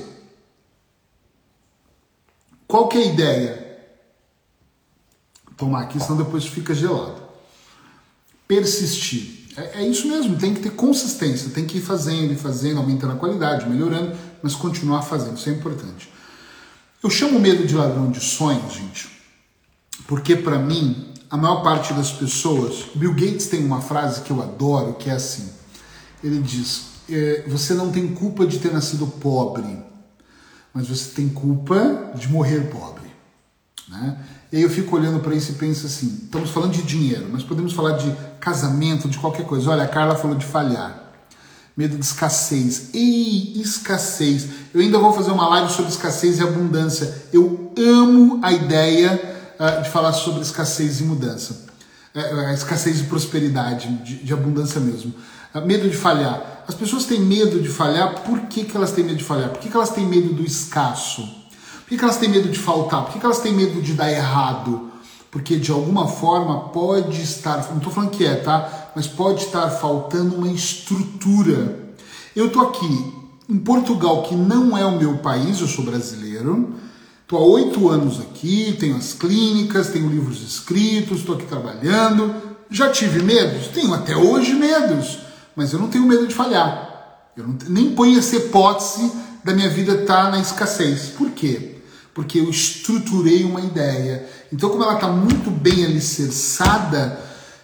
Qual 2.68 2.88
que 2.88 2.98
é 2.98 3.02
a 3.02 3.06
ideia? 3.06 3.78
Tomar 5.58 5.84
aqui, 5.84 6.00
senão 6.00 6.18
depois 6.18 6.46
fica 6.46 6.74
gelado 6.74 7.22
persistir. 8.52 9.48
É, 9.56 9.82
é, 9.82 9.88
isso 9.88 10.10
mesmo, 10.10 10.38
tem 10.38 10.54
que 10.54 10.60
ter 10.60 10.72
consistência, 10.72 11.52
tem 11.52 11.66
que 11.66 11.78
ir 11.78 11.82
fazendo 11.82 12.34
e 12.34 12.36
fazendo, 12.36 12.80
aumentando 12.80 13.14
a 13.14 13.16
qualidade, 13.16 13.70
melhorando, 13.70 14.14
mas 14.44 14.56
continuar 14.56 15.04
fazendo, 15.04 15.38
isso 15.38 15.50
é 15.50 15.54
importante. 15.54 16.12
Eu 17.02 17.10
chamo 17.10 17.40
medo 17.40 17.66
de 17.66 17.74
ladrão 17.74 18.12
de 18.12 18.20
sonhos, 18.20 18.74
gente, 18.74 19.10
porque 20.08 20.36
para 20.36 20.60
mim, 20.60 21.12
a 21.30 21.38
maior 21.38 21.62
parte 21.64 21.94
das 21.94 22.12
pessoas, 22.12 22.86
Bill 22.94 23.14
Gates 23.14 23.48
tem 23.48 23.64
uma 23.64 23.82
frase 23.82 24.22
que 24.22 24.32
eu 24.32 24.42
adoro, 24.42 24.94
que 24.96 25.10
é 25.10 25.14
assim: 25.14 25.50
ele 26.24 26.40
diz, 26.42 26.84
é, 27.10 27.46
você 27.48 27.74
não 27.74 27.92
tem 27.92 28.10
culpa 28.10 28.46
de 28.46 28.60
ter 28.60 28.72
nascido 28.72 29.08
pobre, 29.08 29.80
mas 30.74 30.88
você 30.88 31.12
tem 31.12 31.30
culpa 31.30 32.12
de 32.16 32.28
morrer 32.30 32.70
pobre. 32.70 33.10
Né? 33.88 34.18
E 34.52 34.58
aí 34.58 34.64
eu 34.64 34.70
fico 34.70 34.96
olhando 34.96 35.20
para 35.20 35.36
isso 35.36 35.52
e 35.52 35.56
penso 35.56 35.86
assim: 35.86 36.22
estamos 36.24 36.50
falando 36.50 36.74
de 36.74 36.82
dinheiro, 36.84 37.28
mas 37.32 37.44
podemos 37.44 37.74
falar 37.74 37.98
de 37.98 38.14
casamento, 38.40 39.08
de 39.08 39.18
qualquer 39.18 39.46
coisa. 39.46 39.70
Olha, 39.70 39.84
a 39.84 39.88
Carla 39.88 40.16
falou 40.16 40.38
de 40.38 40.46
falhar. 40.46 41.00
Medo 41.76 41.98
de 41.98 42.04
escassez. 42.04 42.90
Ei, 42.94 43.54
escassez. 43.56 44.48
Eu 44.74 44.82
ainda 44.82 45.00
vou 45.00 45.14
fazer 45.14 45.32
uma 45.32 45.48
live 45.48 45.72
sobre 45.72 45.90
escassez 45.90 46.38
e 46.38 46.44
abundância. 46.44 47.24
Eu 47.32 47.72
amo 47.78 48.40
a 48.44 48.52
ideia 48.52 49.41
de 49.82 49.90
falar 49.90 50.14
sobre 50.14 50.42
escassez 50.42 51.00
e 51.00 51.04
mudança. 51.04 51.66
Uh, 52.16 52.54
escassez 52.54 53.00
e 53.00 53.04
prosperidade, 53.04 53.88
de, 54.24 54.34
abundância 54.34 54.80
mesmo. 54.80 55.14
Uh, 55.54 55.62
medo 55.62 55.90
de 55.90 55.96
falhar. 55.96 56.64
As 56.68 56.76
pessoas 56.76 57.06
têm 57.06 57.20
medo 57.22 57.62
de 57.62 57.70
falhar, 57.70 58.22
por 58.22 58.40
que, 58.42 58.64
que 58.64 58.76
elas 58.76 58.92
têm 58.92 59.04
medo 59.04 59.18
de 59.18 59.24
falhar? 59.24 59.50
Por 59.50 59.60
que, 59.60 59.70
que 59.70 59.76
elas 59.76 59.90
têm 59.90 60.06
medo 60.06 60.34
do 60.34 60.44
escasso? 60.44 61.24
Por 61.24 61.90
que, 61.90 61.98
que 61.98 62.04
elas 62.04 62.18
têm 62.18 62.30
medo 62.30 62.50
de 62.50 62.60
faltar? 62.60 63.04
Por 63.04 63.14
que, 63.14 63.20
que 63.20 63.26
elas 63.26 63.40
têm 63.40 63.54
medo 63.54 63.82
de 63.82 63.94
dar 63.94 64.12
errado? 64.12 64.92
porque 65.32 65.56
de 65.58 65.72
alguma 65.72 66.08
forma 66.08 66.70
pode 66.70 67.22
estar, 67.22 67.70
não 67.70 67.78
estou 67.78 67.92
falando 67.92 68.12
que 68.12 68.26
é, 68.26 68.36
tá? 68.36 68.92
Mas 68.94 69.08
pode 69.08 69.46
estar 69.46 69.70
faltando 69.70 70.36
uma 70.36 70.50
estrutura. 70.50 71.80
Eu 72.36 72.48
estou 72.48 72.64
aqui 72.64 73.14
em 73.48 73.58
Portugal, 73.58 74.24
que 74.24 74.36
não 74.36 74.78
é 74.78 74.86
o 74.86 74.98
meu 74.98 75.20
país, 75.20 75.62
eu 75.62 75.68
sou 75.68 75.86
brasileiro, 75.86 76.76
estou 77.32 77.40
há 77.40 77.46
oito 77.46 77.88
anos 77.90 78.20
aqui, 78.20 78.76
tenho 78.80 78.98
as 78.98 79.14
clínicas, 79.14 79.90
tenho 79.90 80.10
livros 80.10 80.42
escritos, 80.42 81.20
estou 81.20 81.36
aqui 81.36 81.46
trabalhando. 81.46 82.36
Já 82.70 82.90
tive 82.90 83.24
medos? 83.24 83.68
Tenho 83.68 83.94
até 83.94 84.16
hoje 84.16 84.54
medos, 84.54 85.20
mas 85.56 85.72
eu 85.72 85.80
não 85.80 85.88
tenho 85.88 86.06
medo 86.06 86.28
de 86.28 86.36
falhar. 86.36 87.32
Eu 87.36 87.48
não, 87.48 87.58
nem 87.70 87.96
ponho 87.96 88.20
essa 88.20 88.36
hipótese 88.36 89.12
da 89.44 89.54
minha 89.54 89.70
vida 89.70 90.02
estar 90.02 90.26
tá 90.26 90.32
na 90.32 90.40
escassez. 90.40 91.10
Por 91.18 91.32
quê? 91.32 91.78
Porque 92.14 92.40
eu 92.40 92.50
estruturei 92.50 93.44
uma 93.46 93.62
ideia 93.62 94.28
então, 94.52 94.70
como 94.70 94.84
ela 94.84 94.96
está 94.96 95.08
muito 95.08 95.50
bem 95.50 95.86
alicerçada, 95.86 97.18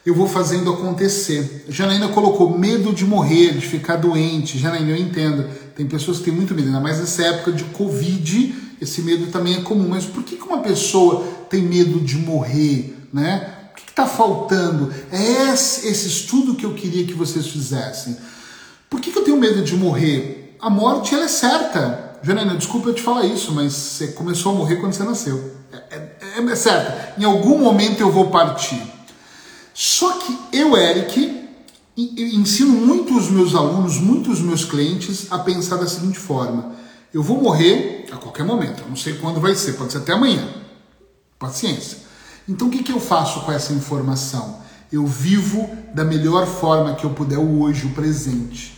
eu 0.07 0.15
vou 0.15 0.25
fazendo 0.25 0.71
acontecer. 0.71 1.65
Janaína 1.67 2.07
colocou 2.07 2.57
medo 2.57 2.93
de 2.93 3.03
morrer, 3.03 3.53
de 3.57 3.67
ficar 3.67 3.97
doente. 3.97 4.57
Janaína, 4.57 4.91
eu 4.91 4.95
entendo. 4.95 5.45
Tem 5.75 5.85
pessoas 5.85 6.19
que 6.19 6.23
têm 6.23 6.33
muito 6.33 6.55
medo, 6.55 6.67
ainda 6.67 6.79
mais 6.79 6.97
nessa 6.97 7.23
época 7.23 7.51
de 7.51 7.65
Covid, 7.65 8.55
esse 8.81 9.01
medo 9.01 9.27
também 9.27 9.55
é 9.55 9.61
comum. 9.63 9.89
Mas 9.89 10.05
por 10.05 10.23
que 10.23 10.41
uma 10.41 10.59
pessoa 10.59 11.25
tem 11.49 11.61
medo 11.61 11.99
de 11.99 12.15
morrer? 12.15 12.95
Né? 13.11 13.53
O 13.73 13.75
que 13.75 13.89
está 13.89 14.05
faltando? 14.05 14.93
É 15.11 15.51
esse, 15.51 15.85
estudo 15.89 16.55
que 16.55 16.65
eu 16.65 16.73
queria 16.73 17.05
que 17.05 17.13
vocês 17.13 17.45
fizessem. 17.47 18.15
Por 18.89 19.01
que, 19.01 19.13
eu 19.13 19.25
tenho 19.25 19.35
medo 19.35 19.61
de 19.61 19.75
morrer? 19.75 20.55
A 20.61 20.69
morte 20.69 21.13
ela 21.13 21.25
é 21.25 21.27
certa. 21.27 22.17
Janaína, 22.23 22.55
desculpa 22.55 22.87
eu 22.87 22.93
te 22.93 23.01
falar 23.01 23.25
isso, 23.25 23.51
mas 23.51 23.73
você 23.73 24.07
começou 24.07 24.53
a 24.53 24.55
morrer 24.55 24.77
quando 24.77 24.93
você 24.93 25.03
nasceu. 25.03 25.53
É, 25.73 25.97
é 26.39 26.41
é 26.49 26.55
certo, 26.55 27.19
em 27.19 27.25
algum 27.25 27.57
momento 27.57 27.99
eu 27.99 28.09
vou 28.09 28.27
partir. 28.27 28.96
Só 29.79 30.13
que 30.13 30.35
eu, 30.53 30.75
Eric, 30.75 31.49
ensino 31.95 32.73
muito 32.73 33.15
os 33.15 33.29
meus 33.29 33.53
alunos, 33.53 33.99
muitos 33.99 34.41
meus 34.41 34.65
clientes 34.65 35.31
a 35.31 35.37
pensar 35.37 35.77
da 35.77 35.85
seguinte 35.85 36.17
forma: 36.17 36.71
eu 37.13 37.21
vou 37.21 37.39
morrer 37.39 38.07
A 38.11 38.17
qualquer 38.17 38.43
momento. 38.43 38.81
Eu 38.81 38.89
não 38.89 38.95
sei 38.95 39.13
quando 39.17 39.39
vai 39.39 39.53
ser, 39.53 39.73
pode 39.73 39.91
ser 39.91 39.99
até 39.99 40.13
amanhã. 40.13 40.49
Paciência. 41.37 41.99
Então 42.49 42.69
o 42.69 42.71
que, 42.71 42.81
que 42.81 42.91
eu 42.91 42.99
faço 42.99 43.41
com 43.41 43.51
essa 43.51 43.71
informação? 43.71 44.61
Eu 44.91 45.05
vivo 45.05 45.69
da 45.93 46.03
melhor 46.03 46.47
forma 46.47 46.95
que 46.95 47.03
eu 47.03 47.11
puder 47.11 47.37
hoje, 47.37 47.85
o 47.85 47.91
presente. 47.91 48.75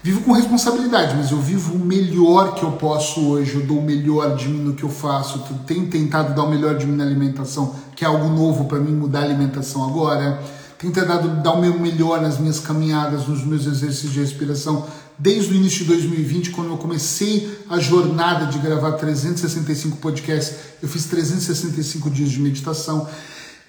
Vivo 0.00 0.20
com 0.20 0.32
responsabilidade, 0.32 1.16
mas 1.16 1.32
eu 1.32 1.40
vivo 1.40 1.74
o 1.74 1.78
melhor 1.78 2.54
que 2.54 2.62
eu 2.62 2.72
posso 2.72 3.20
hoje. 3.20 3.56
Eu 3.56 3.66
dou 3.66 3.78
o 3.78 3.82
melhor 3.82 4.36
de 4.36 4.48
mim 4.48 4.62
no 4.62 4.74
que 4.74 4.84
eu 4.84 4.88
faço. 4.88 5.44
Eu 5.50 5.58
tenho 5.66 5.88
tentado 5.88 6.34
dar 6.34 6.44
o 6.44 6.50
melhor 6.50 6.76
de 6.76 6.86
mim 6.86 6.96
na 6.96 7.02
alimentação, 7.02 7.74
que 7.96 8.04
é 8.04 8.08
algo 8.08 8.28
novo 8.28 8.66
para 8.66 8.78
mim 8.78 8.92
mudar 8.92 9.20
a 9.20 9.24
alimentação 9.24 9.84
agora. 9.84 10.40
Tenho 10.78 10.92
tentado 10.92 11.42
dar 11.42 11.52
o 11.52 11.60
meu 11.60 11.80
melhor 11.80 12.20
nas 12.20 12.38
minhas 12.38 12.60
caminhadas, 12.60 13.26
nos 13.26 13.44
meus 13.44 13.66
exercícios 13.66 14.12
de 14.12 14.20
respiração. 14.20 14.86
Desde 15.18 15.52
o 15.52 15.56
início 15.56 15.80
de 15.80 15.86
2020, 15.86 16.50
quando 16.50 16.70
eu 16.70 16.76
comecei 16.76 17.58
a 17.68 17.80
jornada 17.80 18.46
de 18.46 18.60
gravar 18.60 18.92
365 18.92 19.96
podcasts, 19.96 20.54
eu 20.80 20.88
fiz 20.88 21.06
365 21.06 22.08
dias 22.08 22.30
de 22.30 22.40
meditação. 22.40 23.08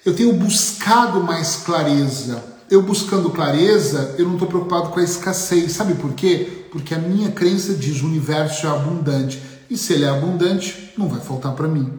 Eu 0.06 0.14
tenho 0.14 0.32
buscado 0.34 1.20
mais 1.24 1.56
clareza 1.56 2.59
eu 2.70 2.80
buscando 2.82 3.30
clareza, 3.30 4.14
eu 4.16 4.24
não 4.26 4.34
estou 4.34 4.46
preocupado 4.46 4.90
com 4.90 5.00
a 5.00 5.02
escassez. 5.02 5.72
Sabe 5.72 5.94
por 5.94 6.12
quê? 6.12 6.66
Porque 6.70 6.94
a 6.94 6.98
minha 6.98 7.32
crença 7.32 7.74
diz 7.74 8.00
o 8.00 8.06
universo 8.06 8.66
é 8.66 8.70
abundante. 8.70 9.42
E 9.68 9.76
se 9.76 9.92
ele 9.92 10.04
é 10.04 10.08
abundante, 10.08 10.92
não 10.96 11.08
vai 11.08 11.20
faltar 11.20 11.52
para 11.54 11.66
mim. 11.66 11.92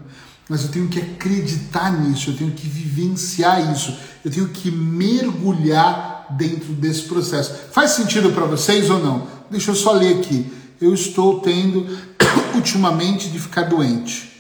Mas 0.48 0.64
eu 0.64 0.70
tenho 0.70 0.88
que 0.88 1.00
acreditar 1.00 1.92
nisso, 1.92 2.30
eu 2.30 2.38
tenho 2.38 2.52
que 2.52 2.68
vivenciar 2.68 3.72
isso, 3.72 3.98
eu 4.24 4.32
tenho 4.32 4.48
que 4.50 4.72
mergulhar 4.72 6.28
dentro 6.32 6.74
desse 6.74 7.04
processo. 7.04 7.54
Faz 7.72 7.92
sentido 7.92 8.32
para 8.32 8.46
vocês 8.46 8.90
ou 8.90 9.00
não? 9.00 9.28
Deixa 9.50 9.72
eu 9.72 9.76
só 9.76 9.92
ler 9.92 10.20
aqui. 10.20 10.52
Eu 10.80 10.94
estou 10.94 11.40
tendo 11.42 11.86
ultimamente 12.56 13.30
de 13.30 13.40
ficar 13.40 13.64
doente. 13.64 14.32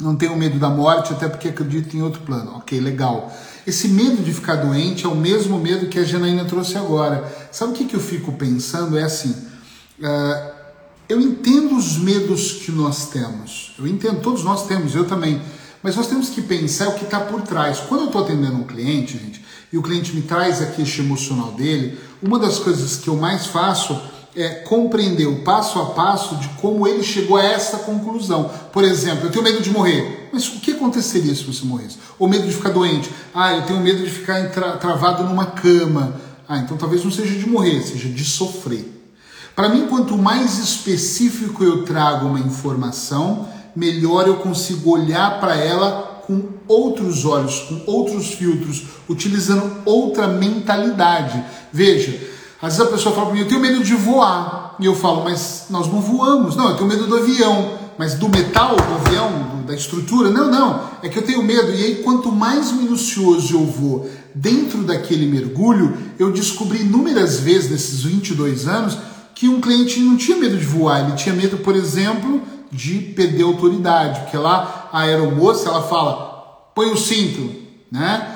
Não 0.00 0.16
tenho 0.16 0.36
medo 0.36 0.58
da 0.58 0.68
morte, 0.68 1.12
até 1.12 1.28
porque 1.28 1.48
acredito 1.48 1.96
em 1.96 2.02
outro 2.02 2.22
plano. 2.22 2.56
Ok, 2.56 2.78
legal. 2.80 3.32
Esse 3.66 3.88
medo 3.88 4.22
de 4.22 4.32
ficar 4.32 4.56
doente 4.56 5.06
é 5.06 5.08
o 5.08 5.14
mesmo 5.14 5.58
medo 5.58 5.88
que 5.88 5.98
a 5.98 6.04
Janaína 6.04 6.44
trouxe 6.44 6.76
agora. 6.76 7.48
Sabe 7.50 7.72
o 7.72 7.74
que, 7.74 7.84
que 7.84 7.96
eu 7.96 8.00
fico 8.00 8.32
pensando? 8.32 8.98
É 8.98 9.04
assim, 9.04 9.30
uh, 9.30 10.52
eu 11.08 11.20
entendo 11.20 11.76
os 11.76 11.96
medos 11.96 12.52
que 12.64 12.70
nós 12.70 13.08
temos. 13.08 13.74
Eu 13.78 13.86
entendo, 13.86 14.20
todos 14.20 14.44
nós 14.44 14.66
temos, 14.66 14.94
eu 14.94 15.06
também. 15.06 15.40
Mas 15.82 15.96
nós 15.96 16.06
temos 16.06 16.30
que 16.30 16.42
pensar 16.42 16.88
o 16.88 16.94
que 16.94 17.04
está 17.04 17.20
por 17.20 17.42
trás. 17.42 17.78
Quando 17.80 18.02
eu 18.02 18.06
estou 18.06 18.22
atendendo 18.22 18.56
um 18.56 18.64
cliente, 18.64 19.18
gente, 19.18 19.44
e 19.72 19.78
o 19.78 19.82
cliente 19.82 20.14
me 20.14 20.22
traz 20.22 20.62
a 20.62 20.66
queixa 20.66 21.02
emocional 21.02 21.52
dele, 21.52 21.98
uma 22.22 22.38
das 22.38 22.58
coisas 22.58 22.96
que 22.96 23.08
eu 23.08 23.16
mais 23.16 23.46
faço 23.46 24.00
é, 24.36 24.48
compreender 24.48 25.26
o 25.26 25.40
passo 25.42 25.78
a 25.78 25.86
passo 25.86 26.36
de 26.36 26.48
como 26.60 26.86
ele 26.86 27.02
chegou 27.02 27.36
a 27.36 27.44
essa 27.44 27.78
conclusão. 27.78 28.50
Por 28.72 28.84
exemplo, 28.84 29.26
eu 29.26 29.30
tenho 29.30 29.44
medo 29.44 29.62
de 29.62 29.70
morrer. 29.70 30.28
Mas 30.32 30.48
o 30.48 30.60
que 30.60 30.72
aconteceria 30.72 31.34
se 31.34 31.44
você 31.44 31.64
morresse? 31.64 31.98
Ou 32.18 32.28
medo 32.28 32.46
de 32.46 32.54
ficar 32.54 32.70
doente. 32.70 33.10
Ah, 33.32 33.54
eu 33.54 33.62
tenho 33.62 33.80
medo 33.80 34.02
de 34.02 34.10
ficar 34.10 34.50
tra 34.50 34.76
travado 34.76 35.24
numa 35.24 35.46
cama. 35.46 36.20
Ah, 36.48 36.58
então 36.58 36.76
talvez 36.76 37.04
não 37.04 37.10
seja 37.10 37.38
de 37.38 37.48
morrer, 37.48 37.80
seja 37.82 38.08
de 38.08 38.24
sofrer. 38.24 38.92
Para 39.54 39.68
mim, 39.68 39.86
quanto 39.86 40.18
mais 40.18 40.58
específico 40.58 41.62
eu 41.62 41.84
trago 41.84 42.26
uma 42.26 42.40
informação, 42.40 43.48
melhor 43.74 44.26
eu 44.26 44.36
consigo 44.36 44.90
olhar 44.90 45.38
para 45.40 45.56
ela 45.56 46.22
com 46.26 46.42
outros 46.66 47.24
olhos, 47.24 47.60
com 47.60 47.82
outros 47.86 48.32
filtros, 48.32 48.82
utilizando 49.08 49.82
outra 49.84 50.26
mentalidade. 50.26 51.44
Veja, 51.72 52.18
às 52.64 52.78
vezes 52.78 52.80
a 52.80 52.96
pessoa 52.96 53.14
fala 53.14 53.26
para 53.26 53.34
mim, 53.34 53.42
eu 53.42 53.48
tenho 53.48 53.60
medo 53.60 53.84
de 53.84 53.94
voar. 53.94 54.74
E 54.80 54.86
eu 54.86 54.94
falo, 54.94 55.22
mas 55.22 55.66
nós 55.68 55.86
não 55.86 56.00
voamos. 56.00 56.56
Não, 56.56 56.70
eu 56.70 56.76
tenho 56.76 56.88
medo 56.88 57.06
do 57.06 57.18
avião. 57.18 57.72
Mas 57.98 58.14
do 58.14 58.26
metal 58.26 58.74
do 58.74 58.94
avião, 59.06 59.30
do, 59.30 59.66
da 59.66 59.74
estrutura? 59.74 60.30
Não, 60.30 60.50
não. 60.50 60.80
É 61.02 61.10
que 61.10 61.18
eu 61.18 61.22
tenho 61.22 61.42
medo. 61.42 61.70
E 61.74 61.84
aí, 61.84 61.94
quanto 61.96 62.32
mais 62.32 62.72
minucioso 62.72 63.54
eu 63.54 63.66
vou 63.66 64.08
dentro 64.34 64.78
daquele 64.82 65.26
mergulho, 65.26 65.94
eu 66.18 66.32
descobri 66.32 66.80
inúmeras 66.80 67.38
vezes 67.38 67.70
nesses 67.70 68.02
22 68.02 68.66
anos 68.66 68.96
que 69.34 69.46
um 69.46 69.60
cliente 69.60 70.00
não 70.00 70.16
tinha 70.16 70.38
medo 70.38 70.56
de 70.56 70.64
voar. 70.64 71.04
Ele 71.04 71.16
tinha 71.16 71.34
medo, 71.34 71.58
por 71.58 71.76
exemplo, 71.76 72.40
de 72.72 72.94
perder 72.98 73.42
autoridade. 73.42 74.20
Porque 74.20 74.38
lá 74.38 74.88
a 74.90 75.00
aeromoça, 75.00 75.68
ela 75.68 75.82
fala, 75.82 76.70
põe 76.74 76.90
o 76.90 76.96
cinto, 76.96 77.50
né? 77.92 78.33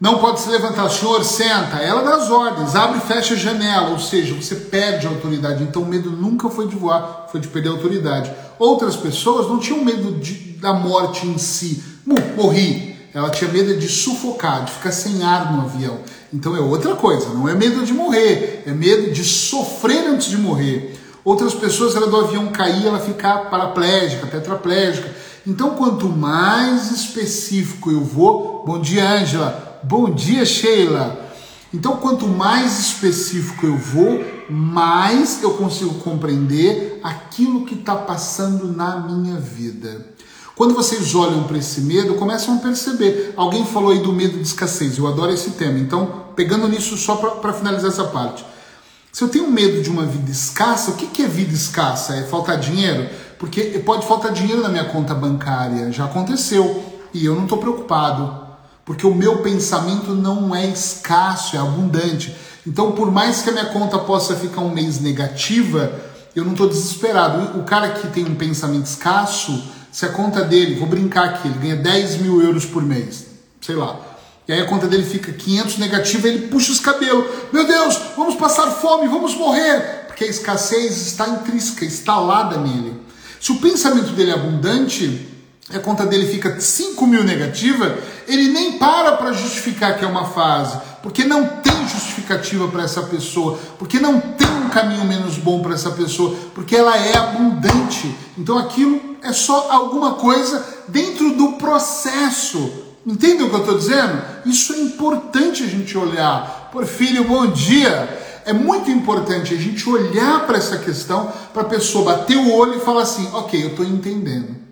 Não 0.00 0.18
pode 0.18 0.38
se 0.40 0.48
levantar, 0.48 0.88
senhor, 0.90 1.24
senta. 1.24 1.78
Ela 1.78 2.02
dá 2.02 2.14
as 2.14 2.30
ordens, 2.30 2.76
abre 2.76 2.98
e 2.98 3.00
fecha 3.00 3.34
a 3.34 3.36
janela, 3.36 3.90
ou 3.90 3.98
seja, 3.98 4.32
você 4.32 4.54
perde 4.54 5.08
a 5.08 5.10
autoridade. 5.10 5.64
Então 5.64 5.82
o 5.82 5.86
medo 5.86 6.12
nunca 6.12 6.48
foi 6.48 6.68
de 6.68 6.76
voar, 6.76 7.26
foi 7.32 7.40
de 7.40 7.48
perder 7.48 7.70
a 7.70 7.72
autoridade. 7.72 8.30
Outras 8.60 8.94
pessoas 8.94 9.48
não 9.48 9.58
tinham 9.58 9.84
medo 9.84 10.12
de, 10.12 10.34
da 10.60 10.72
morte 10.72 11.26
em 11.26 11.36
si, 11.36 11.82
morri. 12.36 12.96
Ela 13.12 13.30
tinha 13.30 13.50
medo 13.50 13.76
de 13.76 13.88
sufocar, 13.88 14.64
de 14.64 14.70
ficar 14.70 14.92
sem 14.92 15.24
ar 15.24 15.52
no 15.52 15.62
avião. 15.62 15.98
Então 16.32 16.54
é 16.54 16.60
outra 16.60 16.94
coisa, 16.94 17.30
não 17.30 17.48
é 17.48 17.54
medo 17.54 17.84
de 17.84 17.92
morrer, 17.92 18.62
é 18.66 18.70
medo 18.70 19.10
de 19.10 19.24
sofrer 19.24 20.06
antes 20.06 20.28
de 20.28 20.36
morrer. 20.36 20.96
Outras 21.24 21.54
pessoas, 21.54 21.96
ela 21.96 22.06
do 22.06 22.16
avião 22.16 22.46
cair, 22.48 22.86
ela 22.86 23.00
ficar 23.00 23.50
paraplégica, 23.50 24.28
tetraplégica. 24.28 25.10
Então, 25.46 25.70
quanto 25.70 26.08
mais 26.08 26.90
específico 26.90 27.90
eu 27.90 28.00
vou, 28.00 28.62
bom 28.64 28.80
dia, 28.80 29.08
Ângela, 29.10 29.67
Bom 29.82 30.10
dia, 30.10 30.44
Sheila. 30.44 31.26
Então, 31.72 31.98
quanto 31.98 32.26
mais 32.26 32.80
específico 32.80 33.64
eu 33.64 33.76
vou, 33.76 34.24
mais 34.50 35.40
eu 35.42 35.52
consigo 35.54 35.94
compreender 35.96 36.98
aquilo 37.02 37.64
que 37.64 37.74
está 37.74 37.94
passando 37.94 38.72
na 38.72 38.98
minha 38.98 39.38
vida. 39.38 40.06
Quando 40.56 40.74
vocês 40.74 41.14
olham 41.14 41.44
para 41.44 41.58
esse 41.58 41.82
medo, 41.82 42.14
começam 42.14 42.56
a 42.56 42.58
perceber. 42.58 43.32
Alguém 43.36 43.64
falou 43.64 43.92
aí 43.92 44.00
do 44.00 44.12
medo 44.12 44.36
de 44.36 44.42
escassez, 44.42 44.98
eu 44.98 45.06
adoro 45.06 45.32
esse 45.32 45.50
tema. 45.50 45.78
Então, 45.78 46.24
pegando 46.34 46.66
nisso 46.66 46.96
só 46.96 47.14
para 47.16 47.52
finalizar 47.52 47.90
essa 47.90 48.04
parte. 48.04 48.44
Se 49.12 49.22
eu 49.22 49.28
tenho 49.28 49.48
medo 49.48 49.80
de 49.80 49.90
uma 49.90 50.04
vida 50.04 50.30
escassa, 50.30 50.90
o 50.90 50.94
que, 50.94 51.06
que 51.06 51.22
é 51.22 51.28
vida 51.28 51.54
escassa? 51.54 52.14
É 52.16 52.24
faltar 52.24 52.58
dinheiro? 52.58 53.08
Porque 53.38 53.62
pode 53.84 54.06
faltar 54.06 54.32
dinheiro 54.32 54.60
na 54.60 54.68
minha 54.68 54.86
conta 54.86 55.14
bancária, 55.14 55.92
já 55.92 56.06
aconteceu, 56.06 56.84
e 57.14 57.24
eu 57.24 57.36
não 57.36 57.44
estou 57.44 57.58
preocupado 57.58 58.47
porque 58.88 59.06
o 59.06 59.14
meu 59.14 59.42
pensamento 59.42 60.14
não 60.14 60.56
é 60.56 60.66
escasso, 60.66 61.54
é 61.54 61.58
abundante. 61.58 62.34
Então, 62.66 62.92
por 62.92 63.12
mais 63.12 63.42
que 63.42 63.50
a 63.50 63.52
minha 63.52 63.66
conta 63.66 63.98
possa 63.98 64.34
ficar 64.34 64.62
um 64.62 64.70
mês 64.70 64.98
negativa, 64.98 65.92
eu 66.34 66.42
não 66.42 66.52
estou 66.52 66.66
desesperado. 66.66 67.58
O 67.58 67.64
cara 67.64 67.90
que 67.90 68.06
tem 68.08 68.24
um 68.24 68.34
pensamento 68.34 68.86
escasso, 68.86 69.62
se 69.92 70.06
a 70.06 70.08
conta 70.08 70.42
dele, 70.42 70.76
vou 70.76 70.88
brincar 70.88 71.26
aqui, 71.26 71.48
ele 71.48 71.58
ganha 71.58 71.76
10 71.76 72.22
mil 72.22 72.40
euros 72.40 72.64
por 72.64 72.82
mês, 72.82 73.26
sei 73.60 73.74
lá, 73.74 74.00
e 74.48 74.52
aí 74.54 74.62
a 74.62 74.66
conta 74.66 74.86
dele 74.86 75.04
fica 75.04 75.32
500 75.32 75.76
negativa, 75.76 76.26
ele 76.26 76.48
puxa 76.48 76.72
os 76.72 76.80
cabelos. 76.80 77.26
Meu 77.52 77.66
Deus, 77.66 78.00
vamos 78.16 78.36
passar 78.36 78.70
fome, 78.70 79.06
vamos 79.06 79.34
morrer. 79.34 80.06
Porque 80.06 80.24
a 80.24 80.28
escassez 80.28 81.08
está 81.08 81.28
intrínseca, 81.28 81.84
instalada 81.84 82.56
nele. 82.56 82.94
Se 83.38 83.52
o 83.52 83.56
pensamento 83.56 84.12
dele 84.12 84.30
é 84.30 84.34
abundante, 84.34 85.28
a 85.74 85.78
conta 85.80 86.06
dele 86.06 86.26
fica 86.26 86.58
5 86.58 87.06
mil 87.06 87.22
negativa, 87.22 87.98
ele 88.26 88.48
nem 88.48 88.78
para 88.78 89.12
para 89.12 89.32
justificar 89.32 89.98
que 89.98 90.04
é 90.04 90.08
uma 90.08 90.24
fase, 90.24 90.78
porque 91.02 91.24
não 91.24 91.46
tem 91.46 91.86
justificativa 91.88 92.68
para 92.68 92.84
essa 92.84 93.02
pessoa, 93.02 93.58
porque 93.78 93.98
não 93.98 94.18
tem 94.18 94.48
um 94.48 94.70
caminho 94.70 95.04
menos 95.04 95.36
bom 95.36 95.60
para 95.60 95.74
essa 95.74 95.90
pessoa, 95.90 96.34
porque 96.54 96.74
ela 96.74 96.96
é 96.96 97.16
abundante. 97.16 98.14
Então 98.36 98.56
aquilo 98.56 99.16
é 99.22 99.32
só 99.32 99.70
alguma 99.70 100.14
coisa 100.14 100.64
dentro 100.88 101.34
do 101.34 101.52
processo. 101.52 102.86
Entende 103.06 103.42
o 103.42 103.50
que 103.50 103.56
eu 103.56 103.60
estou 103.60 103.78
dizendo? 103.78 104.22
Isso 104.46 104.72
é 104.72 104.78
importante 104.78 105.62
a 105.62 105.66
gente 105.66 105.96
olhar. 105.96 106.70
Por 106.72 106.86
filho, 106.86 107.24
bom 107.24 107.46
dia. 107.46 108.26
É 108.44 108.52
muito 108.52 108.90
importante 108.90 109.54
a 109.54 109.56
gente 109.56 109.88
olhar 109.88 110.46
para 110.46 110.56
essa 110.56 110.78
questão, 110.78 111.30
para 111.52 111.62
a 111.62 111.66
pessoa 111.66 112.16
bater 112.16 112.36
o 112.36 112.52
olho 112.52 112.76
e 112.76 112.80
falar 112.80 113.02
assim: 113.02 113.28
ok, 113.32 113.62
eu 113.62 113.68
estou 113.68 113.84
entendendo. 113.84 114.67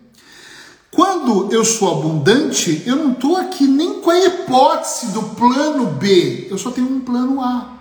Quando 0.96 1.52
eu 1.52 1.62
sou 1.62 1.92
abundante, 1.92 2.82
eu 2.87 2.96
não 2.96 3.12
estou 3.12 3.37
aqui 3.37 3.66
nem 3.66 4.00
com 4.00 4.09
a 4.09 4.18
hipótese 4.18 5.09
do 5.09 5.22
plano 5.22 5.88
B, 5.88 6.48
eu 6.50 6.56
só 6.56 6.70
tenho 6.70 6.88
um 6.88 7.00
plano 7.00 7.38
A. 7.42 7.74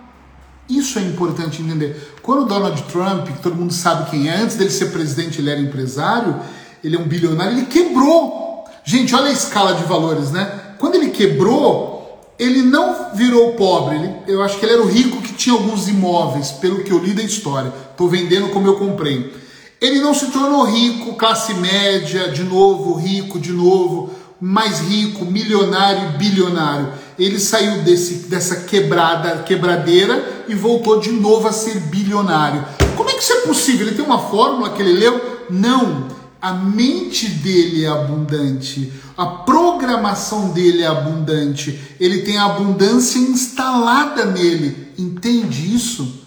Isso 0.68 1.00
é 1.00 1.02
importante 1.02 1.62
entender. 1.62 2.14
Quando 2.22 2.42
o 2.42 2.46
Donald 2.46 2.84
Trump, 2.92 3.28
que 3.28 3.42
todo 3.42 3.56
mundo 3.56 3.72
sabe 3.72 4.10
quem 4.10 4.28
é, 4.28 4.36
antes 4.36 4.58
dele 4.58 4.70
ser 4.70 4.88
presidente, 4.88 5.40
ele 5.40 5.50
era 5.50 5.62
empresário, 5.62 6.36
ele 6.84 6.98
é 6.98 7.00
um 7.00 7.08
bilionário, 7.08 7.58
ele 7.58 7.68
quebrou. 7.68 8.66
Gente, 8.84 9.16
olha 9.16 9.28
a 9.28 9.32
escala 9.32 9.76
de 9.76 9.86
valores, 9.86 10.32
né? 10.32 10.76
Quando 10.78 10.96
ele 10.96 11.12
quebrou, 11.12 12.20
ele 12.38 12.64
não 12.64 13.16
virou 13.16 13.54
pobre. 13.54 13.96
Ele, 13.96 14.14
eu 14.28 14.44
acho 14.44 14.60
que 14.60 14.66
ele 14.66 14.74
era 14.74 14.82
o 14.82 14.90
rico 14.90 15.22
que 15.22 15.32
tinha 15.32 15.56
alguns 15.56 15.88
imóveis, 15.88 16.52
pelo 16.52 16.84
que 16.84 16.92
eu 16.92 17.00
li 17.00 17.14
da 17.14 17.24
história. 17.24 17.72
Estou 17.92 18.10
vendendo 18.10 18.50
como 18.50 18.68
eu 18.68 18.76
comprei. 18.76 19.45
Ele 19.82 20.00
não 20.00 20.14
se 20.14 20.28
tornou 20.28 20.64
rico, 20.64 21.16
classe 21.16 21.54
média, 21.54 22.30
de 22.30 22.44
novo, 22.44 22.94
rico, 22.94 23.40
de 23.40 23.52
novo, 23.52 24.10
mais 24.40 24.80
rico, 24.80 25.26
milionário 25.26 26.18
bilionário. 26.18 26.94
Ele 27.18 27.40
saiu 27.40 27.82
desse, 27.82 28.28
dessa 28.30 28.58
quebrada, 28.58 29.44
quebradeira 29.44 30.46
e 30.48 30.56
voltou 30.56 31.00
de 31.00 31.12
novo 31.12 31.48
a 31.48 31.52
ser 31.52 31.80
bilionário. 31.80 32.66
Como 32.96 33.10
é 33.10 33.14
que 33.14 33.22
isso 33.22 33.34
é 33.34 33.42
possível? 33.42 33.88
Ele 33.88 33.96
tem 33.96 34.06
uma 34.06 34.20
fórmula 34.20 34.72
que 34.72 34.82
ele 34.82 34.94
leu? 34.94 35.46
Não. 35.50 36.08
A 36.42 36.54
mente 36.54 37.28
dele 37.28 37.86
é 37.86 37.88
abundante, 37.88 38.94
a 39.18 39.26
programação 39.26 40.50
dele 40.50 40.84
é 40.84 40.86
abundante, 40.86 41.80
ele 42.00 42.22
tem 42.22 42.38
a 42.38 42.46
abundância 42.46 43.18
instalada 43.18 44.26
nele. 44.26 44.94
Entende 44.96 45.74
isso? 45.74 46.25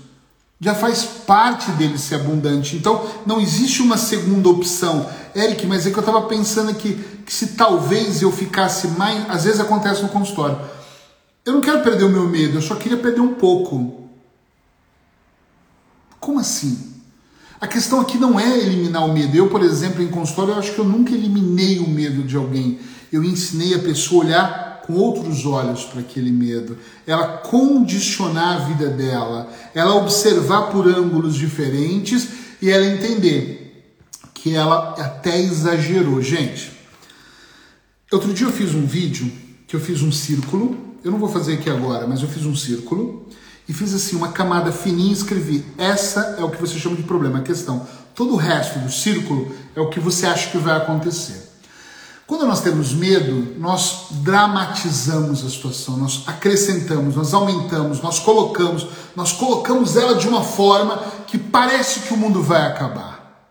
Já 0.60 0.74
faz 0.74 1.04
parte 1.04 1.70
dele 1.72 1.98
ser 1.98 2.16
abundante. 2.16 2.76
Então 2.76 3.08
não 3.24 3.40
existe 3.40 3.80
uma 3.80 3.96
segunda 3.96 4.48
opção. 4.48 5.08
Eric, 5.34 5.66
mas 5.66 5.86
é 5.86 5.90
que 5.90 5.96
eu 5.96 6.00
estava 6.00 6.22
pensando 6.22 6.70
aqui 6.70 6.94
que 7.24 7.32
se 7.32 7.48
talvez 7.48 8.22
eu 8.22 8.32
ficasse 8.32 8.88
mais. 8.88 9.30
Às 9.30 9.44
vezes 9.44 9.60
acontece 9.60 10.02
no 10.02 10.08
consultório. 10.08 10.58
Eu 11.44 11.54
não 11.54 11.60
quero 11.60 11.82
perder 11.82 12.04
o 12.04 12.10
meu 12.10 12.28
medo, 12.28 12.58
eu 12.58 12.62
só 12.62 12.74
queria 12.74 12.98
perder 12.98 13.20
um 13.20 13.34
pouco. 13.34 14.08
Como 16.20 16.40
assim? 16.40 16.94
A 17.60 17.66
questão 17.66 18.00
aqui 18.00 18.18
não 18.18 18.38
é 18.38 18.58
eliminar 18.58 19.04
o 19.04 19.12
medo. 19.12 19.36
Eu, 19.36 19.48
por 19.48 19.62
exemplo, 19.62 20.02
em 20.02 20.08
consultório, 20.08 20.52
eu 20.52 20.58
acho 20.58 20.72
que 20.72 20.78
eu 20.78 20.84
nunca 20.84 21.12
eliminei 21.12 21.78
o 21.78 21.88
medo 21.88 22.22
de 22.22 22.36
alguém. 22.36 22.78
Eu 23.12 23.24
ensinei 23.24 23.74
a 23.74 23.78
pessoa 23.78 24.22
a 24.22 24.26
olhar 24.26 24.67
com 24.88 24.94
outros 24.94 25.44
olhos 25.44 25.84
para 25.84 26.00
aquele 26.00 26.32
medo, 26.32 26.78
ela 27.06 27.26
condicionar 27.26 28.56
a 28.56 28.64
vida 28.64 28.88
dela, 28.88 29.52
ela 29.74 29.96
observar 29.96 30.70
por 30.70 30.88
ângulos 30.88 31.34
diferentes 31.34 32.26
e 32.62 32.70
ela 32.70 32.86
entender 32.86 33.92
que 34.32 34.54
ela 34.54 34.94
até 34.98 35.38
exagerou. 35.38 36.22
Gente, 36.22 36.72
outro 38.10 38.32
dia 38.32 38.46
eu 38.46 38.52
fiz 38.52 38.74
um 38.74 38.86
vídeo 38.86 39.30
que 39.66 39.76
eu 39.76 39.80
fiz 39.80 40.00
um 40.00 40.10
círculo, 40.10 40.78
eu 41.04 41.10
não 41.10 41.18
vou 41.18 41.28
fazer 41.28 41.52
aqui 41.52 41.68
agora, 41.68 42.06
mas 42.06 42.22
eu 42.22 42.28
fiz 42.28 42.46
um 42.46 42.56
círculo 42.56 43.28
e 43.68 43.74
fiz 43.74 43.92
assim 43.92 44.16
uma 44.16 44.32
camada 44.32 44.72
fininha 44.72 45.10
e 45.10 45.12
escrevi: 45.12 45.66
essa 45.76 46.36
é 46.38 46.42
o 46.42 46.50
que 46.50 46.58
você 46.58 46.78
chama 46.78 46.96
de 46.96 47.02
problema, 47.02 47.40
a 47.40 47.42
questão. 47.42 47.86
Todo 48.14 48.32
o 48.32 48.36
resto 48.36 48.78
do 48.78 48.90
círculo 48.90 49.54
é 49.76 49.80
o 49.82 49.90
que 49.90 50.00
você 50.00 50.24
acha 50.24 50.50
que 50.50 50.56
vai 50.56 50.78
acontecer. 50.78 51.47
Quando 52.28 52.46
nós 52.46 52.60
temos 52.60 52.92
medo, 52.92 53.58
nós 53.58 54.08
dramatizamos 54.10 55.42
a 55.46 55.48
situação, 55.48 55.96
nós 55.96 56.24
acrescentamos, 56.26 57.16
nós 57.16 57.32
aumentamos, 57.32 58.02
nós 58.02 58.18
colocamos, 58.18 58.86
nós 59.16 59.32
colocamos 59.32 59.96
ela 59.96 60.14
de 60.14 60.28
uma 60.28 60.44
forma 60.44 60.98
que 61.26 61.38
parece 61.38 62.00
que 62.00 62.12
o 62.12 62.18
mundo 62.18 62.42
vai 62.42 62.66
acabar. 62.66 63.48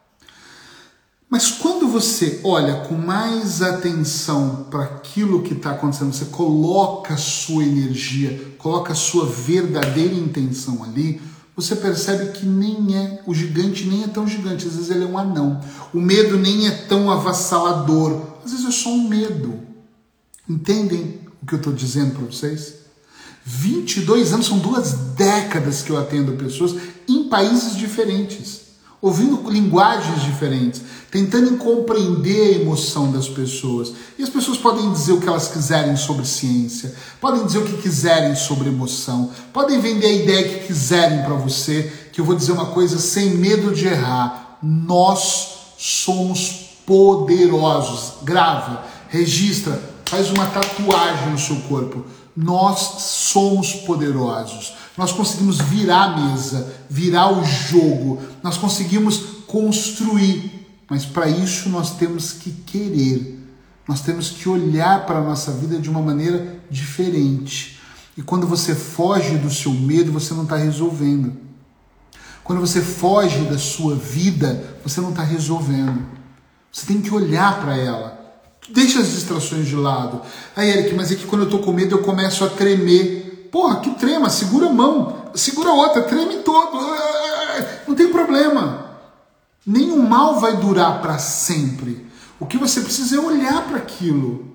Mas 1.28 1.50
quando 1.50 1.88
você 1.88 2.40
olha 2.44 2.82
com 2.82 2.94
mais 2.94 3.63
atenção 3.63 4.68
para 4.70 4.84
aquilo 4.84 5.42
que 5.42 5.56
está 5.56 5.72
acontecendo, 5.72 6.13
você 6.13 6.26
coloca 6.26 7.16
a 7.16 7.18
sua 7.18 7.63
energia, 7.63 8.56
coloca 8.60 8.94
a 8.94 8.96
sua 8.96 9.26
verdadeira 9.26 10.13
intenção 10.13 10.84
ali, 10.84 11.20
você 11.56 11.76
percebe 11.76 12.34
que 12.34 12.46
nem 12.46 12.96
é, 12.96 13.24
o 13.26 13.34
gigante 13.34 13.86
nem 13.86 14.04
é 14.04 14.08
tão 14.08 14.28
gigante, 14.28 14.68
às 14.68 14.76
vezes 14.76 14.92
ele 14.92 15.04
é 15.04 15.08
um 15.08 15.18
anão. 15.18 15.60
O 15.92 16.00
medo 16.00 16.38
nem 16.38 16.68
é 16.68 16.72
tão 16.88 17.10
avassalador, 17.10 18.37
às 18.47 18.62
vezes 18.62 18.67
é 18.67 18.83
só 18.83 18.89
um 18.89 19.07
medo. 19.07 19.60
Entendem 20.49 21.21
o 21.41 21.45
que 21.45 21.53
eu 21.53 21.57
estou 21.57 21.73
dizendo 21.73 22.15
para 22.15 22.25
vocês? 22.25 22.75
22 23.45 24.33
anos 24.33 24.47
são 24.47 24.60
duas 24.60 24.93
décadas 25.15 25.81
que 25.81 25.89
eu 25.89 25.97
atendo 25.97 26.33
pessoas 26.33 26.75
em 27.07 27.29
países 27.29 27.77
diferentes 27.77 28.67
ouvindo 29.01 29.49
linguagens 29.49 30.23
diferentes, 30.23 30.81
tentando 31.12 31.57
compreender 31.57 32.55
a 32.55 32.62
emoção 32.62 33.12
das 33.12 33.29
pessoas. 33.29 33.93
E 34.17 34.23
as 34.23 34.29
pessoas 34.29 34.57
podem 34.57 34.91
dizer 34.91 35.13
o 35.13 35.21
que 35.21 35.27
elas 35.27 35.47
quiserem 35.47 35.95
sobre 35.95 36.25
ciência, 36.25 36.93
podem 37.21 37.45
dizer 37.45 37.60
o 37.60 37.65
que 37.65 37.81
quiserem 37.81 38.36
sobre 38.36 38.69
emoção, 38.69 39.31
podem 39.53 39.79
vender 39.79 40.07
a 40.07 40.12
ideia 40.12 40.49
que 40.49 40.67
quiserem 40.67 41.23
para 41.23 41.36
você, 41.36 41.91
que 42.12 42.19
eu 42.19 42.25
vou 42.25 42.36
dizer 42.36 42.51
uma 42.51 42.67
coisa 42.67 42.97
sem 42.97 43.31
medo 43.36 43.73
de 43.73 43.88
errar. 43.88 44.57
Nós 44.63 45.75
somos 45.77 46.66
poderosos. 46.88 48.23
Grava, 48.23 48.86
registra, 49.10 49.80
faz 50.06 50.32
uma 50.32 50.47
tatuagem 50.47 51.30
no 51.30 51.38
seu 51.38 51.58
corpo. 51.67 52.06
Nós 52.36 52.80
somos 53.02 53.73
poderosos. 53.73 54.73
Nós 54.97 55.12
conseguimos 55.12 55.60
virar 55.60 56.04
a 56.04 56.17
mesa, 56.17 56.73
virar 56.89 57.32
o 57.32 57.43
jogo, 57.43 58.19
nós 58.41 58.58
conseguimos 58.58 59.17
construir, 59.45 60.67
mas 60.89 61.06
para 61.06 61.30
isso 61.30 61.69
nós 61.69 61.91
temos 61.91 62.34
que 62.34 62.52
querer, 62.52 63.39
nós 63.88 64.02
temos 64.02 64.32
que 64.32 64.50
olhar 64.50 65.06
para 65.06 65.19
a 65.19 65.23
nossa 65.23 65.52
vida 65.52 65.78
de 65.78 65.88
uma 65.88 66.02
maneira 66.02 66.60
diferente. 66.69 67.80
E 68.17 68.23
quando 68.23 68.47
você 68.47 68.73
foge 68.73 69.38
do 69.38 69.52
seu 69.52 69.71
medo, 69.71 70.12
você 70.12 70.34
não 70.34 70.43
está 70.43 70.56
resolvendo. 70.56 71.34
Quando 72.43 72.60
você 72.60 72.82
foge 72.82 73.41
da 73.41 73.60
sua 73.60 73.95
vida, 73.95 74.80
você 74.84 75.00
não 75.00 75.12
está 75.12 75.21
resolvendo. 75.21 76.16
Você 76.78 76.86
tem 76.86 77.02
que 77.02 77.12
olhar 77.12 77.60
para 77.60 77.76
ela. 77.76 78.20
Deixa 78.70 79.00
as 79.00 79.10
distrações 79.10 79.66
de 79.66 79.76
lado. 79.76 80.22
Aí, 80.56 80.70
Eric, 80.70 80.94
mas 80.94 81.12
é 81.12 81.16
que 81.16 81.26
quando 81.26 81.42
eu 81.42 81.48
estou 81.48 81.60
com 81.60 81.74
medo 81.74 81.96
eu 81.96 82.04
começo 82.04 82.46
a 82.46 82.50
tremer. 82.50 83.50
Porra, 83.52 83.80
que 83.80 83.96
trema, 83.96 84.30
segura 84.30 84.68
a 84.68 84.72
mão, 84.72 85.32
segura 85.34 85.72
a 85.72 85.74
outra, 85.74 86.04
treme 86.04 86.36
todo. 86.44 86.78
Não 87.88 87.96
tem 87.96 88.10
problema. 88.10 88.92
Nenhum 89.66 90.08
mal 90.08 90.40
vai 90.40 90.58
durar 90.58 91.02
para 91.02 91.18
sempre. 91.18 92.06
O 92.40 92.46
que 92.46 92.58
você 92.58 92.82
precisa 92.82 93.16
é 93.16 93.20
olhar 93.20 93.68
para 93.68 93.78
aquilo. 93.78 94.46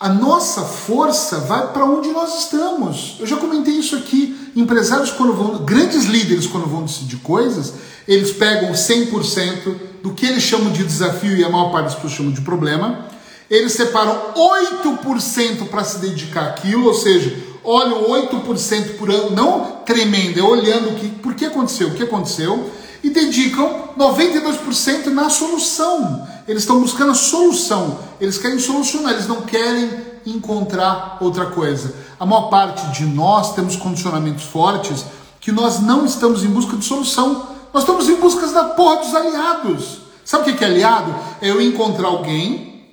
A 0.00 0.08
nossa 0.08 0.62
força 0.62 1.38
vai 1.38 1.72
para 1.72 1.84
onde 1.84 2.08
nós 2.08 2.40
estamos. 2.40 3.18
Eu 3.20 3.26
já 3.26 3.36
comentei 3.36 3.74
isso 3.74 3.94
aqui. 3.94 4.50
Empresários, 4.56 5.12
quando 5.12 5.32
vão, 5.32 5.64
grandes 5.64 6.06
líderes, 6.06 6.48
quando 6.48 6.66
vão 6.66 6.82
decidir 6.82 7.18
coisas, 7.18 7.72
eles 8.08 8.32
pegam 8.32 8.72
100% 8.72 9.85
do 10.06 10.14
que 10.14 10.24
eles 10.24 10.44
chamam 10.44 10.70
de 10.70 10.84
desafio 10.84 11.36
e 11.36 11.44
a 11.44 11.50
maior 11.50 11.72
parte 11.72 11.86
das 11.86 11.94
pessoas 11.96 12.12
chamam 12.12 12.30
de 12.30 12.40
problema. 12.42 13.06
Eles 13.50 13.72
separam 13.72 14.16
8% 14.36 15.68
para 15.68 15.82
se 15.82 15.98
dedicar 15.98 16.46
àquilo, 16.46 16.86
ou 16.86 16.94
seja, 16.94 17.36
olham 17.64 18.04
8% 18.04 18.98
por 18.98 19.10
ano, 19.10 19.30
não 19.32 19.80
tremendo, 19.84 20.38
é 20.38 20.42
olhando 20.44 20.90
o 20.90 20.94
que, 20.94 21.08
por 21.08 21.34
que 21.34 21.44
aconteceu, 21.44 21.88
o 21.88 21.94
que 21.94 22.04
aconteceu, 22.04 22.70
e 23.02 23.10
dedicam 23.10 23.88
92% 23.98 25.06
na 25.06 25.28
solução. 25.28 26.24
Eles 26.46 26.62
estão 26.62 26.80
buscando 26.80 27.10
a 27.10 27.14
solução, 27.14 27.98
eles 28.20 28.38
querem 28.38 28.60
solucionar, 28.60 29.12
eles 29.12 29.26
não 29.26 29.42
querem 29.42 29.90
encontrar 30.24 31.18
outra 31.20 31.46
coisa. 31.46 31.92
A 32.18 32.24
maior 32.24 32.48
parte 32.48 32.96
de 32.96 33.04
nós 33.04 33.56
temos 33.56 33.74
condicionamentos 33.74 34.44
fortes 34.44 35.04
que 35.40 35.50
nós 35.50 35.80
não 35.80 36.06
estamos 36.06 36.44
em 36.44 36.48
busca 36.48 36.76
de 36.76 36.84
solução, 36.84 37.55
nós 37.76 37.82
estamos 37.82 38.08
em 38.08 38.16
busca 38.16 38.46
da 38.46 38.64
porra 38.64 39.00
dos 39.00 39.14
aliados. 39.14 39.98
Sabe 40.24 40.50
o 40.50 40.56
que 40.56 40.64
é 40.64 40.66
aliado? 40.66 41.14
É 41.42 41.50
eu 41.50 41.60
encontrar 41.60 42.08
alguém 42.08 42.86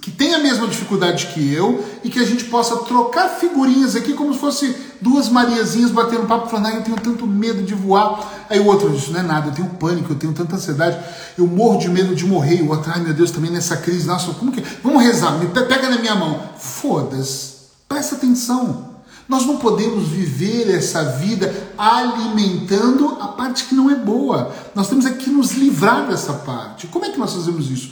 que 0.00 0.10
tem 0.10 0.34
a 0.34 0.38
mesma 0.38 0.66
dificuldade 0.66 1.26
que 1.26 1.52
eu 1.52 1.84
e 2.02 2.08
que 2.08 2.18
a 2.18 2.24
gente 2.24 2.44
possa 2.44 2.78
trocar 2.78 3.28
figurinhas 3.28 3.94
aqui 3.94 4.14
como 4.14 4.32
se 4.32 4.38
fosse 4.38 4.74
duas 4.98 5.28
Mariazinhas 5.28 5.90
batendo 5.90 6.26
papo 6.26 6.48
falando, 6.48 6.68
ah, 6.68 6.74
eu 6.76 6.82
tenho 6.82 6.96
tanto 6.96 7.26
medo 7.26 7.62
de 7.62 7.74
voar. 7.74 8.46
Aí 8.48 8.58
o 8.58 8.64
outro, 8.64 8.90
isso 8.94 9.12
não 9.12 9.20
é 9.20 9.22
nada, 9.22 9.48
eu 9.48 9.52
tenho 9.52 9.68
pânico, 9.68 10.10
eu 10.10 10.16
tenho 10.16 10.32
tanta 10.32 10.56
ansiedade, 10.56 10.98
eu 11.36 11.46
morro 11.46 11.78
de 11.78 11.90
medo 11.90 12.14
de 12.14 12.24
morrer. 12.24 12.62
O 12.62 12.70
outro, 12.70 12.90
ai 12.94 13.00
meu 13.02 13.12
Deus, 13.12 13.30
também 13.30 13.50
nessa 13.50 13.76
crise, 13.76 14.06
nossa, 14.06 14.32
como 14.32 14.52
que. 14.52 14.64
Vamos 14.82 15.02
rezar, 15.02 15.32
me 15.32 15.48
pega 15.48 15.90
na 15.90 15.98
minha 15.98 16.14
mão. 16.14 16.40
Foda-se, 16.56 17.56
presta 17.86 18.14
atenção. 18.14 18.89
Nós 19.30 19.46
não 19.46 19.56
podemos 19.56 20.08
viver 20.08 20.68
essa 20.68 21.02
vida 21.12 21.54
alimentando 21.78 23.16
a 23.18 23.28
parte 23.28 23.64
que 23.64 23.74
não 23.74 23.90
é 23.90 23.94
boa. 23.94 24.54
Nós 24.74 24.90
temos 24.90 25.06
é 25.06 25.12
que 25.12 25.30
nos 25.30 25.52
livrar 25.52 26.06
dessa 26.06 26.34
parte. 26.34 26.86
Como 26.88 27.06
é 27.06 27.10
que 27.10 27.18
nós 27.18 27.32
fazemos 27.32 27.70
isso? 27.70 27.90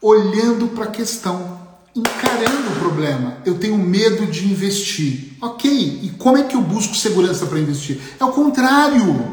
olhando 0.00 0.68
para 0.68 0.84
a 0.84 0.90
questão, 0.90 1.58
encarando 1.94 2.70
o 2.70 2.78
problema. 2.78 3.38
Eu 3.44 3.58
tenho 3.58 3.76
medo 3.76 4.26
de 4.26 4.46
investir. 4.46 5.36
Ok, 5.40 5.70
e 6.02 6.10
como 6.18 6.36
é 6.36 6.42
que 6.42 6.56
eu 6.56 6.60
busco 6.60 6.94
segurança 6.94 7.46
para 7.46 7.58
investir? 7.58 8.00
É 8.18 8.24
o 8.24 8.32
contrário. 8.32 9.28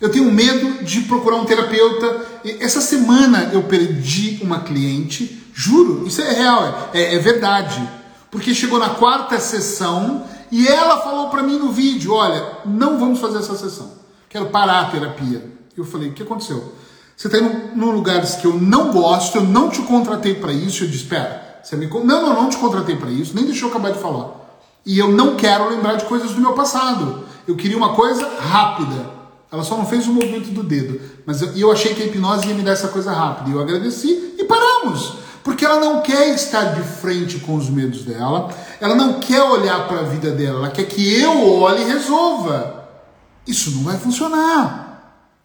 Eu 0.00 0.10
tenho 0.10 0.30
medo 0.30 0.84
de 0.84 1.02
procurar 1.02 1.36
um 1.36 1.44
terapeuta. 1.44 2.26
Essa 2.60 2.80
semana 2.80 3.50
eu 3.52 3.62
perdi 3.62 4.38
uma 4.42 4.60
cliente, 4.60 5.42
juro, 5.54 6.06
isso 6.06 6.20
é 6.20 6.32
real, 6.32 6.90
é, 6.92 7.14
é 7.14 7.18
verdade. 7.18 7.82
Porque 8.30 8.54
chegou 8.54 8.78
na 8.78 8.90
quarta 8.90 9.40
sessão 9.40 10.24
e 10.50 10.66
ela 10.68 11.00
falou 11.02 11.28
para 11.28 11.42
mim 11.42 11.58
no 11.58 11.72
vídeo: 11.72 12.12
Olha, 12.12 12.58
não 12.64 12.98
vamos 12.98 13.18
fazer 13.20 13.38
essa 13.38 13.56
sessão, 13.56 13.92
quero 14.28 14.46
parar 14.46 14.80
a 14.80 14.90
terapia. 14.90 15.52
Eu 15.76 15.84
falei: 15.84 16.10
O 16.10 16.12
que 16.12 16.22
aconteceu? 16.22 16.72
Você 17.16 17.28
está 17.28 17.38
indo 17.38 17.74
num 17.74 17.92
lugar 17.92 18.20
que 18.20 18.46
eu 18.46 18.54
não 18.54 18.92
gosto, 18.92 19.38
eu 19.38 19.42
não 19.42 19.70
te 19.70 19.80
contratei 19.82 20.34
para 20.34 20.52
isso. 20.52 20.84
Eu 20.84 20.88
disse, 20.88 21.04
espera, 21.04 21.60
você 21.62 21.74
me... 21.74 21.86
não, 21.86 22.04
não, 22.04 22.34
não 22.34 22.50
te 22.50 22.58
contratei 22.58 22.94
para 22.94 23.10
isso, 23.10 23.34
nem 23.34 23.46
deixou 23.46 23.70
eu 23.70 23.74
acabar 23.74 23.90
de 23.90 23.98
falar. 23.98 24.32
E 24.84 24.98
eu 24.98 25.10
não 25.10 25.34
quero 25.34 25.70
lembrar 25.70 25.94
de 25.94 26.04
coisas 26.04 26.32
do 26.32 26.40
meu 26.40 26.52
passado. 26.52 27.24
Eu 27.48 27.56
queria 27.56 27.76
uma 27.76 27.94
coisa 27.94 28.28
rápida. 28.38 29.16
Ela 29.50 29.64
só 29.64 29.76
não 29.76 29.86
fez 29.86 30.06
o 30.06 30.12
movimento 30.12 30.50
do 30.50 30.62
dedo. 30.62 31.00
Mas 31.24 31.40
eu, 31.40 31.56
eu 31.56 31.72
achei 31.72 31.94
que 31.94 32.02
a 32.02 32.06
hipnose 32.06 32.46
ia 32.46 32.54
me 32.54 32.62
dar 32.62 32.72
essa 32.72 32.88
coisa 32.88 33.10
rápida. 33.10 33.48
E 33.48 33.52
eu 33.54 33.60
agradeci 33.60 34.34
e 34.38 34.44
paramos. 34.44 35.14
Porque 35.42 35.64
ela 35.64 35.80
não 35.80 36.02
quer 36.02 36.34
estar 36.34 36.74
de 36.74 36.82
frente 36.82 37.38
com 37.38 37.54
os 37.54 37.70
medos 37.70 38.02
dela. 38.02 38.50
Ela 38.80 38.94
não 38.94 39.14
quer 39.20 39.42
olhar 39.42 39.86
para 39.86 40.00
a 40.00 40.04
vida 40.04 40.30
dela. 40.30 40.58
Ela 40.58 40.70
quer 40.70 40.84
que 40.84 41.20
eu 41.20 41.60
olhe 41.60 41.82
e 41.82 41.86
resolva. 41.86 42.88
Isso 43.46 43.70
não 43.72 43.84
vai 43.84 43.96
funcionar. 43.98 44.86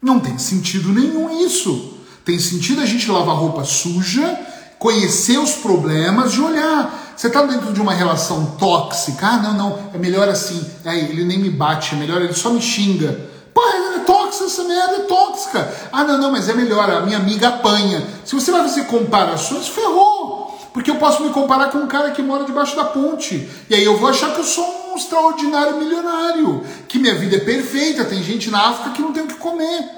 Não 0.02 0.20
tem 0.20 0.38
sentido 0.38 0.89
nenhum 0.89 1.44
isso. 1.46 1.98
Tem 2.26 2.39
sentido 2.39 2.82
a 2.82 2.86
gente 2.86 3.10
lavar 3.10 3.36
roupa 3.36 3.63
suja, 3.63 4.39
conhecer 4.80 5.38
os 5.38 5.52
problemas 5.54 6.34
e 6.34 6.41
olhar. 6.41 7.13
Você 7.15 7.28
está 7.28 7.44
dentro 7.44 7.72
de 7.72 7.80
uma 7.80 7.94
relação 7.94 8.56
tóxica? 8.58 9.28
Ah, 9.28 9.38
não, 9.38 9.54
não, 9.54 9.80
é 9.94 9.98
melhor 9.98 10.28
assim. 10.28 10.65
É, 10.84 10.98
ele 10.98 11.24
nem 11.24 11.38
me 11.38 11.50
bate, 11.50 11.94
é 11.94 11.98
melhor, 11.98 12.22
ele 12.22 12.34
só 12.34 12.50
me 12.50 12.62
xinga. 12.62 13.30
Pô, 13.54 13.62
é 13.62 14.00
tóxica 14.00 14.46
essa 14.46 14.63
merda, 14.63 14.96
é 14.96 15.00
tóxica. 15.02 15.74
Ah, 15.91 16.04
não, 16.04 16.17
não, 16.17 16.32
mas 16.32 16.50
é 16.50 16.54
melhor, 16.54 16.89
a 16.89 17.02
minha 17.02 17.17
amiga 17.17 17.50
apanha. 17.50 18.04
Se 18.26 18.34
você 18.34 18.52
vai 18.52 18.62
fazer 18.62 18.86
comparações, 18.86 19.67
ferrou. 19.67 20.40
Porque 20.73 20.89
eu 20.89 20.95
posso 20.95 21.23
me 21.23 21.31
comparar 21.31 21.69
com 21.69 21.79
um 21.79 21.88
cara 21.88 22.12
que 22.12 22.21
mora 22.21 22.45
debaixo 22.45 22.75
da 22.75 22.86
ponte. 22.86 23.49
E 23.69 23.75
aí 23.75 23.84
eu 23.84 23.97
vou 23.97 24.10
achar 24.10 24.34
que 24.34 24.39
eu 24.39 24.43
sou 24.43 24.91
um 24.91 24.95
extraordinário 24.95 25.77
milionário. 25.77 26.63
Que 26.88 26.97
minha 26.97 27.15
vida 27.15 27.38
é 27.38 27.39
perfeita. 27.39 28.05
Tem 28.05 28.23
gente 28.23 28.49
na 28.49 28.69
África 28.69 28.91
que 28.91 29.01
não 29.01 29.12
tem 29.12 29.23
o 29.23 29.27
que 29.27 29.36
comer. 29.36 29.89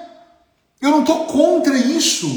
Eu 0.82 0.90
não 0.90 1.02
estou 1.02 1.26
contra 1.26 1.78
isso. 1.78 2.28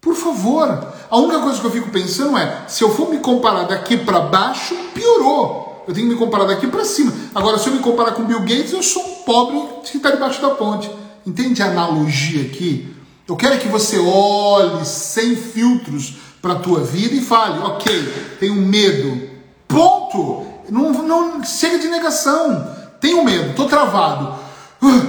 Por 0.00 0.14
favor. 0.14 0.92
A 1.08 1.16
única 1.18 1.40
coisa 1.40 1.60
que 1.60 1.66
eu 1.66 1.70
fico 1.70 1.90
pensando 1.90 2.36
é: 2.36 2.64
se 2.66 2.82
eu 2.82 2.90
for 2.94 3.08
me 3.08 3.18
comparar 3.18 3.64
daqui 3.64 3.96
para 3.96 4.20
baixo, 4.20 4.74
piorou. 4.92 5.84
Eu 5.86 5.94
tenho 5.94 6.08
que 6.08 6.14
me 6.14 6.18
comparar 6.18 6.44
daqui 6.44 6.66
para 6.66 6.84
cima. 6.84 7.12
Agora, 7.34 7.58
se 7.58 7.68
eu 7.68 7.74
me 7.74 7.80
comparar 7.80 8.12
com 8.12 8.24
Bill 8.24 8.40
Gates, 8.40 8.72
eu 8.72 8.82
sou 8.82 9.02
um 9.02 9.14
pobre 9.22 9.60
que 9.84 9.96
está 9.96 10.10
debaixo 10.10 10.40
da 10.42 10.50
ponte. 10.50 10.90
Entende 11.26 11.62
a 11.62 11.66
analogia 11.66 12.42
aqui? 12.42 12.94
Eu 13.26 13.36
quero 13.36 13.58
que 13.58 13.68
você 13.68 13.98
olhe 13.98 14.84
sem 14.84 15.36
filtros 15.36 16.16
para 16.40 16.54
a 16.54 16.58
tua 16.58 16.80
vida 16.80 17.14
e 17.14 17.20
fale, 17.20 17.58
ok, 17.60 18.36
tenho 18.38 18.54
medo. 18.54 19.28
Ponto. 19.68 20.46
Não, 20.68 20.92
não 20.92 21.44
chega 21.44 21.78
de 21.78 21.88
negação. 21.88 22.76
Tenho 23.00 23.24
medo, 23.24 23.50
estou 23.50 23.66
travado. 23.66 24.38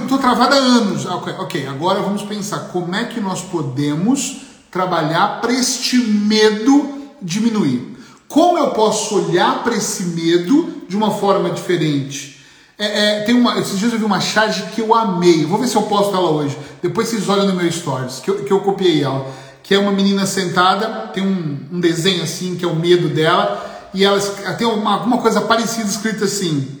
Estou 0.02 0.18
uh, 0.18 0.20
travado 0.20 0.54
há 0.54 0.58
anos. 0.58 1.06
Okay, 1.06 1.32
ok, 1.34 1.66
agora 1.66 2.00
vamos 2.00 2.22
pensar 2.22 2.68
como 2.72 2.94
é 2.94 3.04
que 3.04 3.20
nós 3.20 3.40
podemos 3.42 4.42
trabalhar 4.70 5.40
para 5.40 5.52
este 5.52 5.96
medo 5.96 7.10
diminuir. 7.20 7.96
Como 8.28 8.58
eu 8.58 8.70
posso 8.70 9.16
olhar 9.16 9.62
para 9.62 9.74
esse 9.76 10.04
medo 10.04 10.82
de 10.88 10.96
uma 10.96 11.10
forma 11.10 11.50
diferente? 11.50 12.40
É, 12.78 13.20
é, 13.20 13.20
tem 13.22 13.34
uma, 13.34 13.58
esses 13.60 13.78
dias 13.78 13.92
eu 13.92 13.98
vi 13.98 14.04
uma 14.04 14.20
charge 14.20 14.62
que 14.74 14.80
eu 14.80 14.94
amei. 14.94 15.44
Vou 15.44 15.58
ver 15.58 15.68
se 15.68 15.76
eu 15.76 15.82
posto 15.82 16.14
ela 16.14 16.30
hoje. 16.30 16.56
Depois 16.82 17.08
vocês 17.08 17.28
olham 17.28 17.46
no 17.46 17.54
meu 17.54 17.70
stories, 17.70 18.20
que 18.20 18.30
eu, 18.30 18.44
que 18.44 18.52
eu 18.52 18.60
copiei 18.60 19.02
ela 19.02 19.26
que 19.62 19.74
é 19.74 19.78
uma 19.78 19.92
menina 19.92 20.26
sentada, 20.26 21.08
tem 21.08 21.22
um, 21.22 21.58
um 21.72 21.80
desenho 21.80 22.22
assim, 22.22 22.56
que 22.56 22.64
é 22.64 22.68
o 22.68 22.74
medo 22.74 23.08
dela, 23.08 23.90
e 23.94 24.04
ela 24.04 24.20
tem 24.54 24.66
uma, 24.66 24.94
alguma 24.94 25.18
coisa 25.18 25.40
parecida 25.40 25.88
escrita 25.88 26.24
assim: 26.24 26.80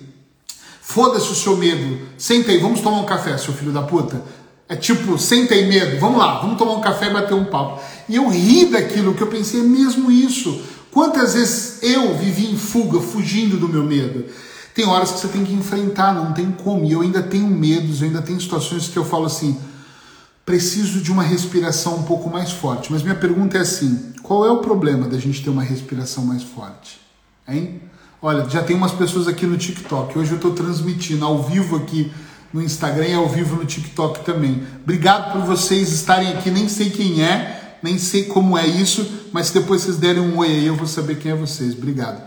Foda-se 0.80 1.30
o 1.30 1.34
seu 1.34 1.56
medo, 1.56 1.98
senta 2.18 2.50
aí, 2.50 2.58
vamos 2.58 2.80
tomar 2.80 2.98
um 2.98 3.06
café, 3.06 3.36
seu 3.38 3.52
filho 3.54 3.72
da 3.72 3.82
puta. 3.82 4.22
É 4.68 4.76
tipo, 4.76 5.18
senta 5.18 5.54
aí 5.54 5.66
medo, 5.68 6.00
vamos 6.00 6.18
lá, 6.18 6.40
vamos 6.40 6.56
tomar 6.56 6.72
um 6.72 6.80
café 6.80 7.06
e 7.06 7.12
bater 7.12 7.34
um 7.34 7.44
papo. 7.44 7.80
E 8.08 8.16
eu 8.16 8.28
ri 8.28 8.66
daquilo 8.66 9.14
que 9.14 9.22
eu 9.22 9.26
pensei, 9.26 9.60
é 9.60 9.62
mesmo 9.62 10.10
isso. 10.10 10.62
Quantas 10.90 11.34
vezes 11.34 11.82
eu 11.82 12.14
vivi 12.16 12.50
em 12.50 12.56
fuga, 12.56 13.00
fugindo 13.00 13.58
do 13.58 13.68
meu 13.68 13.82
medo? 13.82 14.26
Tem 14.74 14.86
horas 14.86 15.12
que 15.12 15.20
você 15.20 15.28
tem 15.28 15.44
que 15.44 15.52
enfrentar, 15.52 16.14
não 16.14 16.32
tem 16.32 16.50
como. 16.50 16.84
E 16.84 16.92
eu 16.92 17.02
ainda 17.02 17.22
tenho 17.22 17.46
medos, 17.46 18.00
eu 18.00 18.08
ainda 18.08 18.22
tenho 18.22 18.40
situações 18.40 18.88
que 18.88 18.96
eu 18.96 19.04
falo 19.04 19.26
assim: 19.26 19.58
preciso 20.44 21.00
de 21.00 21.10
uma 21.10 21.22
respiração 21.22 21.96
um 21.96 22.02
pouco 22.02 22.28
mais 22.28 22.50
forte. 22.50 22.90
Mas 22.92 23.02
minha 23.02 23.14
pergunta 23.14 23.58
é 23.58 23.60
assim: 23.60 24.12
qual 24.22 24.46
é 24.46 24.50
o 24.50 24.58
problema 24.58 25.08
da 25.08 25.18
gente 25.18 25.42
ter 25.42 25.50
uma 25.50 25.62
respiração 25.62 26.24
mais 26.24 26.42
forte? 26.42 27.00
Hein? 27.48 27.80
Olha, 28.20 28.48
já 28.48 28.62
tem 28.62 28.76
umas 28.76 28.92
pessoas 28.92 29.26
aqui 29.26 29.46
no 29.46 29.56
TikTok. 29.56 30.16
Hoje 30.16 30.30
eu 30.30 30.36
estou 30.36 30.52
transmitindo 30.52 31.24
ao 31.24 31.42
vivo 31.42 31.76
aqui 31.76 32.12
no 32.52 32.62
Instagram 32.62 33.06
e 33.06 33.14
ao 33.14 33.28
vivo 33.28 33.56
no 33.56 33.64
TikTok 33.64 34.24
também. 34.24 34.62
Obrigado 34.82 35.32
por 35.32 35.42
vocês 35.42 35.92
estarem 35.92 36.28
aqui. 36.28 36.50
Nem 36.50 36.68
sei 36.68 36.90
quem 36.90 37.24
é, 37.24 37.78
nem 37.82 37.98
sei 37.98 38.24
como 38.24 38.56
é 38.56 38.66
isso, 38.66 39.28
mas 39.32 39.48
se 39.48 39.54
depois 39.54 39.82
vocês 39.82 39.96
derem 39.96 40.22
um 40.22 40.38
oi 40.38 40.48
aí, 40.48 40.66
eu 40.66 40.76
vou 40.76 40.86
saber 40.86 41.18
quem 41.18 41.32
é 41.32 41.34
vocês. 41.34 41.72
Obrigado. 41.74 42.22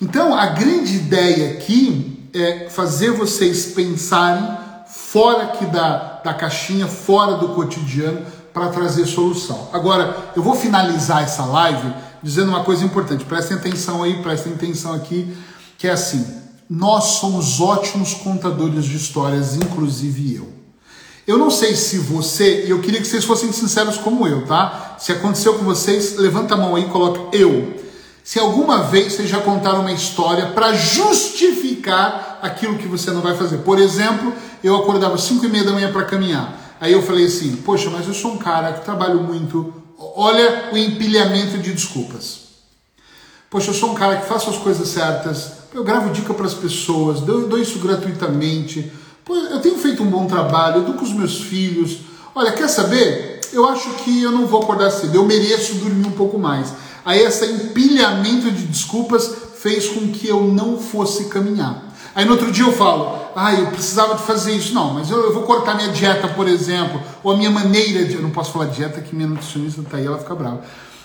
Então, 0.00 0.34
a 0.34 0.46
grande 0.46 0.96
ideia 0.96 1.52
aqui 1.52 2.28
é 2.34 2.68
fazer 2.68 3.12
vocês 3.12 3.66
pensarem 3.66 4.46
fora 4.86 5.44
aqui 5.44 5.64
da, 5.66 6.15
da 6.26 6.34
caixinha, 6.34 6.86
fora 6.86 7.36
do 7.36 7.50
cotidiano, 7.50 8.26
para 8.52 8.68
trazer 8.68 9.06
solução. 9.06 9.68
Agora, 9.72 10.32
eu 10.34 10.42
vou 10.42 10.54
finalizar 10.54 11.22
essa 11.22 11.44
live 11.44 11.92
dizendo 12.22 12.48
uma 12.48 12.64
coisa 12.64 12.84
importante. 12.84 13.24
Prestem 13.24 13.56
atenção 13.56 14.02
aí, 14.02 14.20
prestem 14.22 14.54
atenção 14.54 14.92
aqui, 14.92 15.36
que 15.78 15.86
é 15.86 15.92
assim: 15.92 16.26
nós 16.68 17.04
somos 17.20 17.60
ótimos 17.60 18.14
contadores 18.14 18.84
de 18.84 18.96
histórias, 18.96 19.54
inclusive 19.54 20.34
eu. 20.34 20.52
Eu 21.26 21.38
não 21.38 21.50
sei 21.50 21.74
se 21.74 21.98
você, 21.98 22.66
e 22.66 22.70
eu 22.70 22.80
queria 22.80 23.00
que 23.00 23.06
vocês 23.06 23.24
fossem 23.24 23.52
sinceros 23.52 23.96
como 23.96 24.26
eu, 24.26 24.46
tá? 24.46 24.96
Se 24.98 25.12
aconteceu 25.12 25.54
com 25.54 25.64
vocês, 25.64 26.16
levanta 26.16 26.54
a 26.54 26.56
mão 26.56 26.76
aí 26.76 26.84
e 26.84 26.88
coloca 26.88 27.36
eu. 27.36 27.74
Se 28.22 28.38
alguma 28.38 28.84
vez 28.84 29.12
vocês 29.12 29.28
já 29.28 29.40
contaram 29.40 29.80
uma 29.80 29.92
história 29.92 30.46
para 30.46 30.72
justificar 30.72 32.35
aquilo 32.46 32.78
que 32.78 32.88
você 32.88 33.10
não 33.10 33.20
vai 33.20 33.36
fazer. 33.36 33.58
Por 33.58 33.78
exemplo, 33.78 34.32
eu 34.62 34.76
acordava 34.76 35.14
às 35.14 35.22
5 35.22 35.44
e 35.44 35.48
meia 35.48 35.64
da 35.64 35.72
manhã 35.72 35.92
para 35.92 36.04
caminhar. 36.04 36.76
Aí 36.80 36.92
eu 36.92 37.02
falei 37.02 37.26
assim, 37.26 37.56
poxa, 37.56 37.90
mas 37.90 38.06
eu 38.06 38.14
sou 38.14 38.32
um 38.32 38.38
cara 38.38 38.72
que 38.72 38.84
trabalho 38.84 39.22
muito. 39.22 39.72
Olha 39.98 40.70
o 40.72 40.76
empilhamento 40.76 41.58
de 41.58 41.72
desculpas. 41.72 42.46
Poxa, 43.48 43.70
eu 43.70 43.74
sou 43.74 43.92
um 43.92 43.94
cara 43.94 44.16
que 44.16 44.26
faço 44.26 44.50
as 44.50 44.56
coisas 44.56 44.88
certas, 44.88 45.52
eu 45.72 45.84
gravo 45.84 46.12
dica 46.12 46.34
para 46.34 46.46
as 46.46 46.54
pessoas, 46.54 47.20
dou, 47.20 47.46
dou 47.46 47.58
isso 47.58 47.78
gratuitamente. 47.78 48.92
Eu 49.28 49.60
tenho 49.60 49.78
feito 49.78 50.02
um 50.02 50.10
bom 50.10 50.26
trabalho, 50.26 50.84
com 50.84 51.04
os 51.04 51.12
meus 51.12 51.40
filhos. 51.40 51.98
Olha, 52.34 52.52
quer 52.52 52.68
saber? 52.68 53.40
Eu 53.52 53.68
acho 53.68 53.88
que 53.94 54.22
eu 54.22 54.32
não 54.32 54.46
vou 54.46 54.62
acordar 54.62 54.90
cedo, 54.90 55.14
eu 55.14 55.24
mereço 55.24 55.76
dormir 55.76 56.06
um 56.06 56.12
pouco 56.12 56.38
mais. 56.38 56.72
Aí 57.04 57.20
esse 57.20 57.46
empilhamento 57.46 58.50
de 58.50 58.66
desculpas 58.66 59.30
fez 59.58 59.88
com 59.88 60.08
que 60.08 60.28
eu 60.28 60.42
não 60.42 60.78
fosse 60.78 61.26
caminhar. 61.26 61.85
Aí 62.16 62.24
no 62.24 62.32
outro 62.32 62.50
dia 62.50 62.64
eu 62.64 62.72
falo, 62.72 63.30
ah, 63.36 63.52
eu 63.52 63.66
precisava 63.66 64.14
de 64.14 64.22
fazer 64.22 64.52
isso. 64.52 64.72
Não, 64.72 64.94
mas 64.94 65.10
eu, 65.10 65.22
eu, 65.22 65.34
vou 65.34 65.42
cortar 65.42 65.74
minha 65.76 65.90
dieta, 65.90 66.26
por 66.28 66.48
exemplo, 66.48 66.98
ou 67.22 67.32
a 67.32 67.36
minha 67.36 67.50
maneira 67.50 68.06
de. 68.06 68.14
Eu 68.14 68.22
não 68.22 68.30
posso 68.30 68.52
falar 68.52 68.64
dieta 68.64 69.02
que 69.02 69.14
minha 69.14 69.28
nutricionista 69.28 69.82
está 69.82 69.98
aí, 69.98 70.06
ela 70.06 70.16
fica 70.16 70.34
brava. 70.34 70.64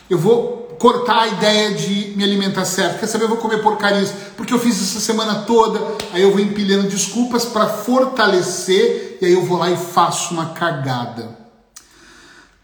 Eu 0.09 0.17
vou 0.17 0.77
cortar 0.79 1.23
a 1.23 1.27
ideia 1.27 1.73
de 1.73 2.13
me 2.15 2.23
alimentar 2.23 2.63
certo. 2.63 3.01
Quer 3.01 3.07
saber? 3.07 3.25
Eu 3.25 3.29
vou 3.29 3.37
comer 3.37 3.57
porcarias, 3.57 4.13
porque 4.37 4.53
eu 4.53 4.59
fiz 4.59 4.81
essa 4.81 5.01
semana 5.01 5.41
toda. 5.41 5.81
Aí 6.13 6.21
eu 6.21 6.31
vou 6.31 6.39
empilhando 6.39 6.87
desculpas 6.87 7.43
para 7.43 7.67
fortalecer, 7.67 9.17
e 9.21 9.25
aí 9.25 9.33
eu 9.33 9.43
vou 9.43 9.57
lá 9.57 9.69
e 9.69 9.75
faço 9.75 10.33
uma 10.33 10.53
cagada. 10.53 11.37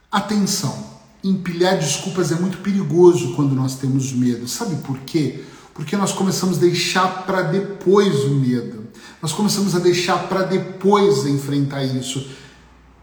Atenção! 0.10 0.88
empilhar 1.24 1.78
desculpas 1.78 2.32
é 2.32 2.36
muito 2.36 2.60
perigoso 2.60 3.34
quando 3.36 3.54
nós 3.54 3.76
temos 3.76 4.14
medo. 4.14 4.48
Sabe 4.48 4.78
por 4.78 5.00
quê? 5.00 5.44
Porque 5.78 5.96
nós 5.96 6.12
começamos 6.12 6.58
a 6.58 6.62
deixar 6.62 7.24
para 7.28 7.44
depois 7.44 8.24
o 8.24 8.32
medo. 8.32 8.88
Nós 9.22 9.32
começamos 9.32 9.76
a 9.76 9.80
deixar 9.80 10.28
para 10.28 10.42
depois 10.42 11.24
enfrentar 11.28 11.84
isso. 11.84 12.32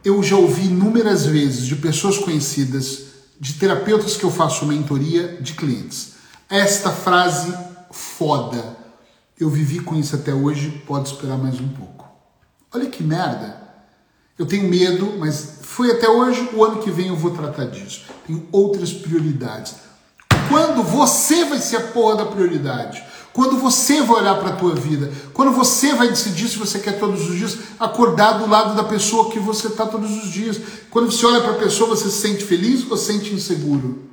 Eu 0.04 0.20
já 0.24 0.36
ouvi 0.36 0.66
inúmeras 0.66 1.24
vezes 1.24 1.66
de 1.66 1.76
pessoas 1.76 2.18
conhecidas, 2.18 3.04
de 3.38 3.52
terapeutas 3.52 4.16
que 4.16 4.24
eu 4.24 4.30
faço 4.30 4.66
mentoria, 4.66 5.38
de 5.40 5.54
clientes. 5.54 6.14
Esta 6.50 6.90
frase 6.90 7.54
foda. 7.92 8.76
Eu 9.38 9.48
vivi 9.48 9.78
com 9.78 9.94
isso 9.94 10.16
até 10.16 10.34
hoje, 10.34 10.82
pode 10.84 11.10
esperar 11.10 11.38
mais 11.38 11.60
um 11.60 11.68
pouco. 11.68 12.08
Olha 12.72 12.90
que 12.90 13.04
merda. 13.04 13.62
Eu 14.36 14.46
tenho 14.46 14.68
medo, 14.68 15.14
mas 15.16 15.60
foi 15.62 15.92
até 15.92 16.08
hoje, 16.08 16.50
o 16.52 16.64
ano 16.64 16.82
que 16.82 16.90
vem 16.90 17.06
eu 17.06 17.16
vou 17.16 17.30
tratar 17.30 17.66
disso. 17.66 18.02
Tenho 18.26 18.48
outras 18.50 18.92
prioridades. 18.92 19.83
Quando 20.48 20.82
você 20.82 21.44
vai 21.44 21.58
ser 21.58 21.76
a 21.76 21.80
porra 21.80 22.16
da 22.16 22.26
prioridade? 22.26 23.02
Quando 23.32 23.58
você 23.58 24.00
vai 24.00 24.20
olhar 24.20 24.36
para 24.36 24.50
a 24.50 24.56
tua 24.56 24.74
vida? 24.74 25.12
Quando 25.32 25.50
você 25.50 25.92
vai 25.94 26.08
decidir 26.08 26.48
se 26.48 26.56
você 26.56 26.78
quer 26.78 27.00
todos 27.00 27.28
os 27.28 27.36
dias 27.36 27.58
acordar 27.80 28.38
do 28.38 28.48
lado 28.48 28.76
da 28.76 28.84
pessoa 28.84 29.30
que 29.30 29.40
você 29.40 29.66
está 29.66 29.86
todos 29.86 30.10
os 30.22 30.30
dias? 30.30 30.56
Quando 30.88 31.10
você 31.10 31.26
olha 31.26 31.40
para 31.40 31.52
a 31.52 31.58
pessoa, 31.58 31.90
você 31.90 32.08
se 32.08 32.20
sente 32.20 32.44
feliz 32.44 32.88
ou 32.88 32.96
se 32.96 33.12
sente 33.12 33.34
inseguro? 33.34 34.04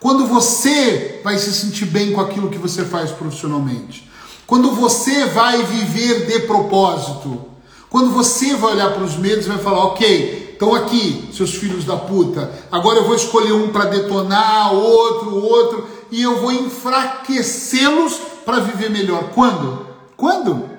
Quando 0.00 0.26
você 0.26 1.20
vai 1.22 1.38
se 1.38 1.52
sentir 1.52 1.86
bem 1.86 2.12
com 2.12 2.20
aquilo 2.20 2.50
que 2.50 2.58
você 2.58 2.84
faz 2.84 3.12
profissionalmente? 3.12 4.10
Quando 4.46 4.72
você 4.72 5.26
vai 5.26 5.62
viver 5.62 6.26
de 6.26 6.40
propósito? 6.40 7.44
Quando 7.88 8.10
você 8.10 8.56
vai 8.56 8.72
olhar 8.72 8.92
para 8.92 9.04
os 9.04 9.16
medos 9.16 9.46
e 9.46 9.48
vai 9.48 9.58
falar, 9.58 9.84
ok, 9.84 10.43
estão 10.54 10.74
aqui, 10.74 11.28
seus 11.32 11.54
filhos 11.54 11.84
da 11.84 11.96
puta, 11.96 12.50
agora 12.72 13.00
eu 13.00 13.04
vou 13.04 13.14
escolher 13.14 13.52
um 13.52 13.68
para 13.68 13.84
detonar, 13.84 14.72
outro, 14.72 15.36
outro, 15.36 15.88
e 16.10 16.22
eu 16.22 16.40
vou 16.40 16.52
enfraquecê-los 16.52 18.14
para 18.44 18.60
viver 18.60 18.90
melhor. 18.90 19.30
Quando? 19.34 19.86
Quando? 20.16 20.70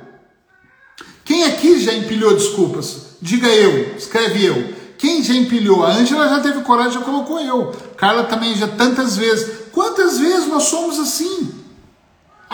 Quem 1.24 1.44
aqui 1.46 1.80
já 1.80 1.94
empilhou 1.94 2.34
desculpas? 2.34 3.18
Diga 3.22 3.48
eu, 3.48 3.96
escreve 3.98 4.46
eu. 4.46 4.76
Quem 4.98 5.24
já 5.24 5.34
empilhou? 5.34 5.84
A 5.84 5.92
Ângela 5.92 6.30
já 6.30 6.40
teve 6.40 6.62
coragem, 6.62 6.94
já 6.94 7.02
colocou 7.02 7.40
eu. 7.40 7.74
Carla 7.98 8.24
também 8.24 8.56
já 8.56 8.68
tantas 8.68 9.18
vezes. 9.18 9.66
Quantas 9.72 10.18
vezes 10.20 10.48
nós 10.48 10.64
somos 10.64 11.00
assim? 11.00 11.55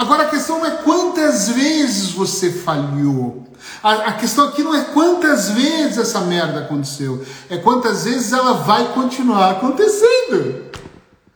Agora 0.01 0.23
a 0.23 0.29
questão 0.29 0.65
é 0.65 0.71
quantas 0.77 1.49
vezes 1.49 2.09
você 2.13 2.51
falhou. 2.51 3.43
A, 3.83 3.93
a, 3.93 4.13
questão 4.13 4.47
aqui 4.47 4.63
não 4.63 4.73
é 4.73 4.85
quantas 4.85 5.51
vezes 5.51 5.95
essa 5.95 6.21
merda 6.21 6.61
aconteceu, 6.61 7.23
é 7.47 7.57
quantas 7.57 8.05
vezes 8.05 8.33
ela 8.33 8.53
vai 8.53 8.93
continuar 8.93 9.51
acontecendo. 9.51 10.71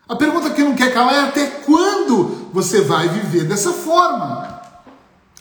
A 0.09 0.15
pergunta 0.15 0.49
que 0.49 0.63
não 0.63 0.73
quer 0.73 0.91
calar 0.91 1.13
é 1.13 1.19
até 1.27 1.45
quando 1.45 2.49
você 2.51 2.81
vai 2.81 3.07
viver 3.07 3.43
dessa 3.43 3.71
forma? 3.71 4.59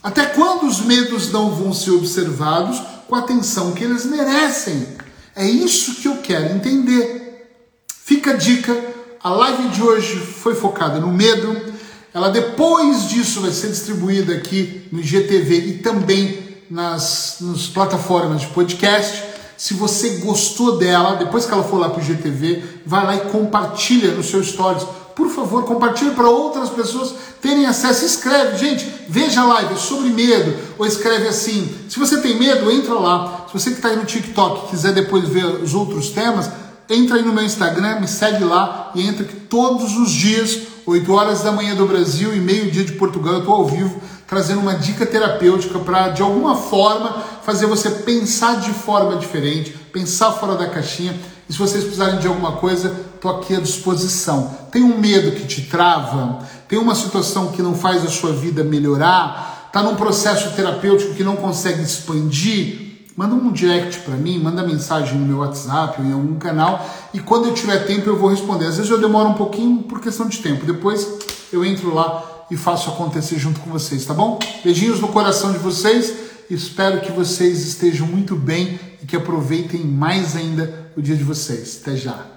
Até 0.03 0.27
quando 0.27 0.67
os 0.67 0.83
medos 0.83 1.33
não 1.33 1.51
vão 1.51 1.73
ser 1.73 1.93
observados 1.93 2.79
com 3.09 3.15
a 3.15 3.21
atenção 3.21 3.73
que 3.73 3.85
eles 3.85 4.05
merecem? 4.05 4.87
É 5.35 5.49
isso 5.49 5.95
que 5.95 6.09
eu 6.09 6.19
quero 6.19 6.55
entender. 6.55 7.57
Fica 7.89 8.33
a 8.33 8.37
dica: 8.37 8.79
a 9.23 9.31
live 9.31 9.69
de 9.69 9.83
hoje 9.83 10.19
foi 10.19 10.55
focada 10.55 11.01
no 11.01 11.11
medo. 11.11 11.73
Ela 12.15 12.31
depois 12.31 13.09
disso 13.09 13.41
vai 13.41 13.51
ser 13.51 13.69
distribuída 13.69 14.33
aqui 14.33 14.89
no 14.91 15.03
GTV 15.03 15.57
e 15.57 15.79
também 15.79 16.39
nas, 16.71 17.39
nas 17.41 17.67
plataformas 17.67 18.43
de 18.43 18.47
podcast. 18.47 19.23
Se 19.57 19.75
você 19.75 20.19
gostou 20.19 20.79
dela, 20.79 21.17
depois 21.17 21.45
que 21.45 21.53
ela 21.53 21.65
for 21.65 21.79
lá 21.79 21.91
para 21.91 22.01
o 22.01 22.05
GTV, 22.05 22.63
vai 22.87 23.05
lá 23.05 23.17
e 23.17 23.21
compartilha 23.31 24.13
no 24.13 24.23
seu 24.23 24.43
stories 24.43 24.87
por 25.15 25.29
favor, 25.29 25.65
compartilhe 25.65 26.11
para 26.11 26.29
outras 26.29 26.71
pessoas 26.71 27.15
terem 27.41 27.67
acesso. 27.67 28.05
Escreve, 28.05 28.59
gente, 28.59 28.85
veja 29.09 29.43
a 29.43 29.45
live 29.45 29.77
sobre 29.79 30.11
medo, 30.11 30.57
ou 30.77 30.85
escreve 30.85 31.29
assim. 31.29 31.73
Se 31.89 31.99
você 31.99 32.21
tem 32.21 32.37
medo, 32.37 32.71
entra 32.71 32.95
lá. 32.95 33.47
Se 33.47 33.53
você 33.53 33.71
que 33.71 33.77
está 33.77 33.91
aí 33.91 33.97
no 33.97 34.05
TikTok 34.05 34.71
quiser 34.71 34.93
depois 34.93 35.29
ver 35.29 35.45
os 35.45 35.73
outros 35.73 36.11
temas, 36.11 36.51
entra 36.91 37.17
aí 37.17 37.23
no 37.23 37.33
meu 37.33 37.45
Instagram, 37.45 38.01
me 38.01 38.09
segue 38.09 38.43
lá 38.43 38.91
e 38.95 39.07
entra 39.07 39.25
que 39.25 39.37
todos 39.37 39.97
os 39.97 40.11
dias, 40.11 40.59
8 40.87 41.13
horas 41.13 41.43
da 41.43 41.51
manhã 41.51 41.75
do 41.75 41.87
Brasil 41.87 42.35
e 42.35 42.41
meio-dia 42.41 42.85
de 42.85 42.93
Portugal, 42.93 43.35
eu 43.35 43.39
estou 43.41 43.55
ao 43.55 43.67
vivo 43.67 44.01
trazendo 44.27 44.61
uma 44.61 44.75
dica 44.75 45.07
terapêutica 45.07 45.79
para, 45.79 46.09
de 46.09 46.23
alguma 46.23 46.57
forma, 46.57 47.23
fazer 47.43 47.67
você 47.67 47.91
pensar 47.91 48.61
de 48.61 48.71
forma 48.73 49.17
diferente, 49.17 49.71
pensar 49.93 50.33
fora 50.33 50.57
da 50.57 50.67
caixinha. 50.67 51.15
E 51.49 51.53
se 51.53 51.59
vocês 51.59 51.85
precisarem 51.85 52.19
de 52.19 52.27
alguma 52.27 52.53
coisa, 52.53 52.95
estou 53.15 53.31
aqui 53.31 53.55
à 53.55 53.61
disposição. 53.61 54.55
Tem 54.71 54.83
um 54.83 54.99
medo 54.99 55.33
que 55.33 55.47
te 55.47 55.63
trava? 55.63 56.39
Tem 56.69 56.79
uma 56.79 56.95
situação 56.95 57.49
que 57.49 57.63
não 57.63 57.75
faz 57.75 58.05
a 58.05 58.09
sua 58.09 58.33
vida 58.33 58.65
melhorar? 58.65 59.67
Está 59.69 59.83
num 59.83 59.95
processo 59.95 60.55
terapêutico 60.55 61.15
que 61.15 61.25
não 61.25 61.37
consegue 61.37 61.83
expandir? 61.83 62.84
Manda 63.17 63.35
um 63.35 63.53
direct 63.53 64.01
para 64.01 64.17
mim, 64.17 64.41
manda 64.41 64.67
mensagem 64.67 65.17
no 65.17 65.25
meu 65.25 65.39
WhatsApp 65.39 66.01
ou 66.01 66.07
em 66.07 66.13
algum 66.13 66.35
canal 66.37 66.85
e 67.13 67.21
quando 67.21 67.47
eu 67.47 67.55
tiver 67.55 67.87
tempo 67.87 68.09
eu 68.09 68.19
vou 68.19 68.29
responder. 68.29 68.67
Às 68.67 68.77
vezes 68.77 68.91
eu 68.91 69.01
demoro 69.01 69.29
um 69.29 69.35
pouquinho 69.35 69.85
por 69.85 70.01
questão 70.01 70.27
de 70.27 70.39
tempo. 70.39 70.67
Depois 70.67 71.07
eu 71.53 71.65
entro 71.65 71.95
lá 71.95 72.47
e 72.51 72.57
faço 72.57 72.91
acontecer 72.91 73.39
junto 73.39 73.61
com 73.61 73.71
vocês, 73.71 74.05
tá 74.05 74.13
bom? 74.13 74.39
Beijinhos 74.65 75.01
no 75.01 75.09
coração 75.09 75.53
de 75.53 75.59
vocês. 75.59 76.13
Espero 76.51 77.01
que 77.01 77.13
vocês 77.13 77.65
estejam 77.65 78.07
muito 78.07 78.35
bem 78.35 78.81
e 79.01 79.07
que 79.07 79.17
aproveitem 79.17 79.85
mais 79.85 80.35
ainda 80.35 80.91
o 80.97 81.01
dia 81.01 81.17
de 81.17 81.25
vocês. 81.25 81.81
Até 81.83 81.97
já. 81.97 82.34